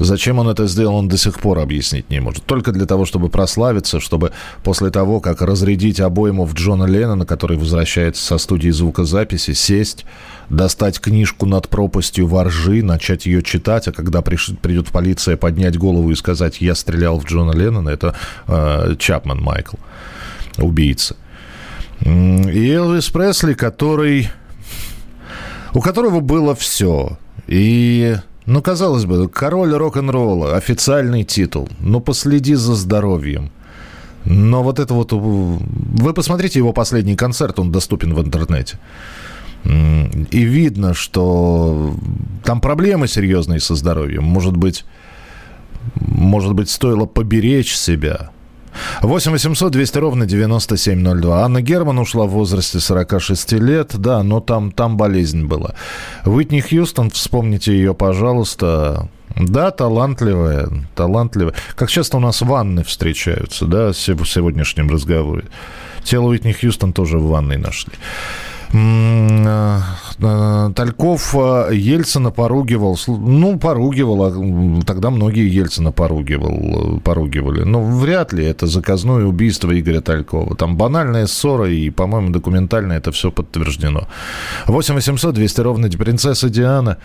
Зачем 0.00 0.38
он 0.38 0.48
это 0.48 0.66
сделал, 0.66 0.94
он 0.94 1.08
до 1.08 1.18
сих 1.18 1.38
пор 1.40 1.58
объяснить 1.58 2.08
не 2.08 2.20
может. 2.20 2.44
Только 2.44 2.72
для 2.72 2.86
того, 2.86 3.04
чтобы 3.04 3.28
прославиться, 3.28 4.00
чтобы 4.00 4.32
после 4.64 4.88
того, 4.88 5.20
как 5.20 5.42
разрядить 5.42 6.00
обойму 6.00 6.46
в 6.46 6.54
Джона 6.54 6.84
Леннона, 6.84 7.26
который 7.26 7.58
возвращается 7.58 8.24
со 8.24 8.38
студии 8.38 8.70
звукозаписи, 8.70 9.52
сесть, 9.52 10.06
достать 10.48 11.00
книжку 11.00 11.44
над 11.44 11.68
пропастью 11.68 12.26
воржи, 12.26 12.82
начать 12.82 13.26
ее 13.26 13.42
читать, 13.42 13.88
а 13.88 13.92
когда 13.92 14.22
приш... 14.22 14.52
придет 14.62 14.88
полиция, 14.88 15.36
поднять 15.36 15.76
голову 15.76 16.10
и 16.10 16.14
сказать 16.14 16.62
«я 16.62 16.74
стрелял 16.74 17.20
в 17.20 17.26
Джона 17.26 17.52
Леннона», 17.52 17.90
это 17.90 18.14
э, 18.46 18.94
Чапман 18.98 19.42
Майкл, 19.42 19.76
убийца. 20.56 21.14
И 22.00 22.70
Элвис 22.70 23.10
Пресли, 23.10 23.52
который... 23.52 24.30
у 25.74 25.80
которого 25.80 26.20
было 26.20 26.54
все. 26.54 27.18
И 27.46 28.16
ну, 28.46 28.62
казалось 28.62 29.04
бы, 29.04 29.28
король 29.28 29.72
рок-н-ролла, 29.74 30.56
официальный 30.56 31.24
титул. 31.24 31.68
Ну, 31.78 32.00
последи 32.00 32.54
за 32.54 32.74
здоровьем. 32.74 33.50
Но 34.24 34.62
вот 34.62 34.78
это 34.78 34.94
вот... 34.94 35.12
Вы 35.12 36.14
посмотрите 36.14 36.58
его 36.58 36.72
последний 36.72 37.16
концерт, 37.16 37.58
он 37.58 37.70
доступен 37.70 38.14
в 38.14 38.20
интернете. 38.20 38.78
И 39.64 40.42
видно, 40.42 40.94
что 40.94 41.94
там 42.44 42.60
проблемы 42.60 43.08
серьезные 43.08 43.60
со 43.60 43.74
здоровьем. 43.74 44.24
Может 44.24 44.56
быть, 44.56 44.84
может 45.94 46.54
быть, 46.54 46.70
стоило 46.70 47.06
поберечь 47.06 47.74
себя. 47.74 48.30
8 49.02 49.32
800 49.32 49.72
200 49.72 49.98
ровно 49.98 50.26
9702. 50.26 51.44
Анна 51.44 51.62
Герман 51.62 51.98
ушла 51.98 52.26
в 52.26 52.30
возрасте 52.30 52.80
46 52.80 53.52
лет, 53.52 53.92
да, 53.96 54.22
но 54.22 54.40
там, 54.40 54.72
там 54.72 54.96
болезнь 54.96 55.46
была. 55.46 55.74
Уитни 56.24 56.60
Хьюстон, 56.60 57.10
вспомните 57.10 57.72
ее, 57.72 57.94
пожалуйста. 57.94 59.08
Да, 59.36 59.70
талантливая, 59.70 60.68
талантливая. 60.94 61.54
Как 61.76 61.88
часто 61.88 62.16
у 62.16 62.20
нас 62.20 62.42
ванны 62.42 62.84
встречаются, 62.84 63.66
да, 63.66 63.92
в 63.92 63.94
сегодняшнем 63.94 64.90
разговоре. 64.90 65.44
Тело 66.02 66.28
Уитни 66.28 66.52
Хьюстон 66.52 66.92
тоже 66.92 67.18
в 67.18 67.28
ванной 67.28 67.56
нашли. 67.56 67.92
Э, 68.72 69.80
э, 70.20 70.70
Тальков 70.74 71.34
э, 71.34 71.70
Ельцина 71.74 72.30
поругивал. 72.30 72.98
Ну, 73.08 73.58
поругивал. 73.58 74.22
А 74.24 74.82
тогда 74.84 75.10
многие 75.10 75.48
Ельцина 75.48 75.92
поругивал, 75.92 77.00
поругивали. 77.00 77.64
Но 77.64 77.82
вряд 77.82 78.32
ли 78.32 78.44
это 78.44 78.66
заказное 78.66 79.24
убийство 79.24 79.78
Игоря 79.78 80.00
Талькова. 80.00 80.56
Там 80.56 80.76
банальная 80.76 81.26
ссора, 81.26 81.68
и, 81.68 81.90
по-моему, 81.90 82.30
документально 82.30 82.92
это 82.92 83.10
все 83.10 83.30
подтверждено. 83.30 84.06
8 84.66 84.94
800 84.94 85.34
200 85.34 85.60
ровно 85.60 85.88
принцесса 85.90 86.48
Диана. 86.48 86.96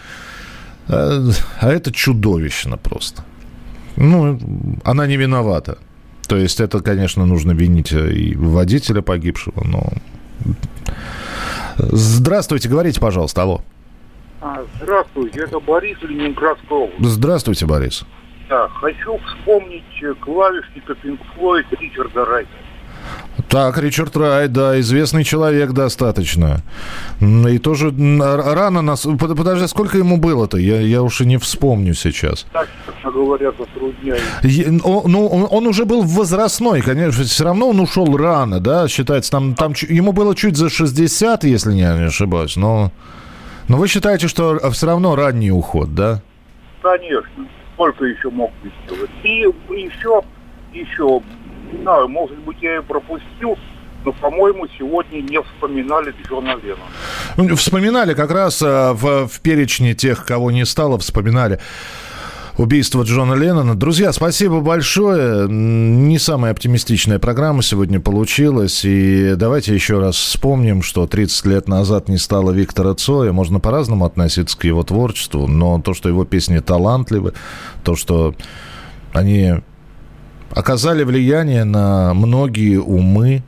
А 0.88 1.32
это 1.62 1.92
чудовищно 1.92 2.78
просто. 2.78 3.24
Ну, 3.98 4.40
она 4.84 5.08
не 5.08 5.18
виновата. 5.18 5.78
То 6.28 6.38
есть 6.38 6.60
это, 6.60 6.80
конечно, 6.82 7.26
нужно 7.26 7.54
винить 7.54 7.92
и 7.92 8.36
водителя 8.36 9.02
погибшего, 9.02 9.64
но 9.64 9.94
Здравствуйте, 11.78 12.70
говорите, 12.70 13.00
пожалуйста, 13.00 13.44
алло. 13.44 13.62
А, 14.42 14.64
здравствуйте, 14.82 15.42
это 15.42 15.60
Борис 15.60 15.98
Ленинградская 16.02 16.78
область. 16.78 17.04
Здравствуйте, 17.04 17.66
Борис. 17.66 18.04
Да, 18.48 18.68
хочу 18.70 19.18
вспомнить 19.26 19.84
э, 20.04 20.14
клавишника 20.16 20.94
Pink 20.94 21.20
Floyd 21.36 21.66
Ричарда 21.72 22.26
Райта. 22.26 22.50
Так, 23.50 23.78
Ричард 23.78 24.18
Райт, 24.18 24.52
да, 24.52 24.80
известный 24.80 25.24
человек 25.24 25.72
достаточно. 25.72 26.62
И 27.22 27.58
тоже 27.60 27.90
рано 27.90 28.82
нас... 28.82 29.06
Подожди, 29.06 29.68
сколько 29.68 29.98
ему 29.98 30.18
было-то? 30.18 30.58
Я, 30.58 30.82
я 30.82 31.04
уж 31.04 31.22
и 31.22 31.26
не 31.26 31.38
вспомню 31.38 31.94
сейчас. 31.94 32.46
Так, 32.52 32.68
честно 32.86 33.12
говоря, 33.12 33.52
затрудняюсь. 33.52 34.22
Ну, 34.84 35.28
он, 35.28 35.48
он 35.50 35.68
уже 35.68 35.86
был 35.86 36.02
возрастной, 36.02 36.82
конечно. 36.82 37.24
Все 37.24 37.44
равно 37.44 37.70
он 37.70 37.80
ушел 37.80 38.18
рано, 38.18 38.60
да, 38.60 38.88
считается. 38.88 39.32
Там, 39.32 39.54
там 39.54 39.74
ему 39.90 40.12
было 40.12 40.36
чуть 40.36 40.58
за 40.58 40.70
60, 40.70 41.44
если 41.44 41.74
не 41.74 41.84
ошибаюсь. 41.84 42.56
Но, 42.56 42.92
но 43.68 43.78
вы 43.78 43.88
считаете, 43.88 44.28
что 44.28 44.72
все 44.72 44.88
равно 44.88 45.16
ранний 45.16 45.52
уход, 45.52 45.94
да? 45.94 46.22
Конечно. 46.82 47.48
Сколько 47.76 48.06
еще 48.06 48.30
мог 48.30 48.52
быть? 48.64 48.74
И 49.24 49.44
еще, 49.70 50.22
еще 50.74 51.22
знаю, 51.82 52.08
может 52.08 52.38
быть, 52.40 52.58
я 52.62 52.76
ее 52.76 52.84
пропустил, 52.84 53.58
но, 54.04 54.12
по-моему, 54.14 54.68
сегодня 54.78 55.22
не 55.22 55.42
вспоминали 55.42 56.14
Джона 56.24 56.56
Леннона. 56.62 56.84
Ну, 57.38 57.56
вспоминали 57.56 58.14
как 58.14 58.32
раз 58.32 58.62
э, 58.62 58.92
в, 58.94 59.28
в 59.28 59.42
перечне 59.42 59.94
тех, 59.94 60.26
кого 60.26 60.52
не 60.52 60.66
стало, 60.66 60.98
вспоминали 61.00 61.60
убийство 62.58 63.04
Джона 63.04 63.34
Леннона. 63.34 63.76
Друзья, 63.76 64.14
спасибо 64.14 64.62
большое. 64.62 65.48
Не 65.50 66.18
самая 66.20 66.52
оптимистичная 66.52 67.20
программа 67.20 67.64
сегодня 67.64 68.00
получилась. 68.00 68.86
И 68.86 69.34
давайте 69.36 69.74
еще 69.74 70.00
раз 70.00 70.16
вспомним, 70.16 70.82
что 70.82 71.08
30 71.08 71.46
лет 71.46 71.68
назад 71.68 72.08
не 72.08 72.18
стало 72.18 72.52
Виктора 72.52 72.94
Цоя. 72.94 73.32
Можно 73.32 73.60
по-разному 73.60 74.06
относиться 74.06 74.58
к 74.58 74.64
его 74.64 74.84
творчеству, 74.84 75.48
но 75.48 75.82
то, 75.82 75.94
что 75.94 76.10
его 76.10 76.26
песни 76.26 76.60
талантливы, 76.60 77.34
то, 77.84 77.96
что 77.96 78.36
они 79.14 79.56
оказали 80.56 81.04
влияние 81.04 81.66
на 81.66 82.14
многие 82.14 82.78
умы, 82.78 83.44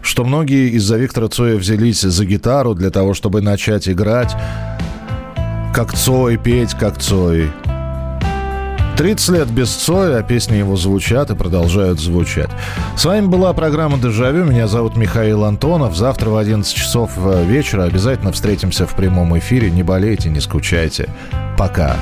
что 0.00 0.24
многие 0.24 0.70
из-за 0.70 0.96
Виктора 0.96 1.28
Цоя 1.28 1.56
взялись 1.56 2.00
за 2.00 2.24
гитару 2.24 2.74
для 2.74 2.90
того, 2.90 3.12
чтобы 3.12 3.42
начать 3.42 3.88
играть 3.88 4.34
как 5.74 5.92
Цой, 5.92 6.38
петь 6.38 6.74
как 6.74 6.98
Цой. 6.98 7.50
30 8.96 9.28
лет 9.28 9.48
без 9.48 9.70
Цоя, 9.70 10.18
а 10.18 10.22
песни 10.22 10.56
его 10.56 10.76
звучат 10.76 11.30
и 11.30 11.36
продолжают 11.36 12.00
звучать. 12.00 12.50
С 12.96 13.04
вами 13.04 13.26
была 13.26 13.52
программа 13.52 13.96
«Дежавю». 13.96 14.44
Меня 14.44 14.66
зовут 14.66 14.96
Михаил 14.96 15.44
Антонов. 15.44 15.96
Завтра 15.96 16.30
в 16.30 16.36
11 16.36 16.74
часов 16.74 17.12
вечера 17.16 17.84
обязательно 17.84 18.32
встретимся 18.32 18.86
в 18.86 18.94
прямом 18.96 19.38
эфире. 19.38 19.70
Не 19.70 19.84
болейте, 19.84 20.30
не 20.30 20.40
скучайте. 20.40 21.08
Пока. 21.56 21.96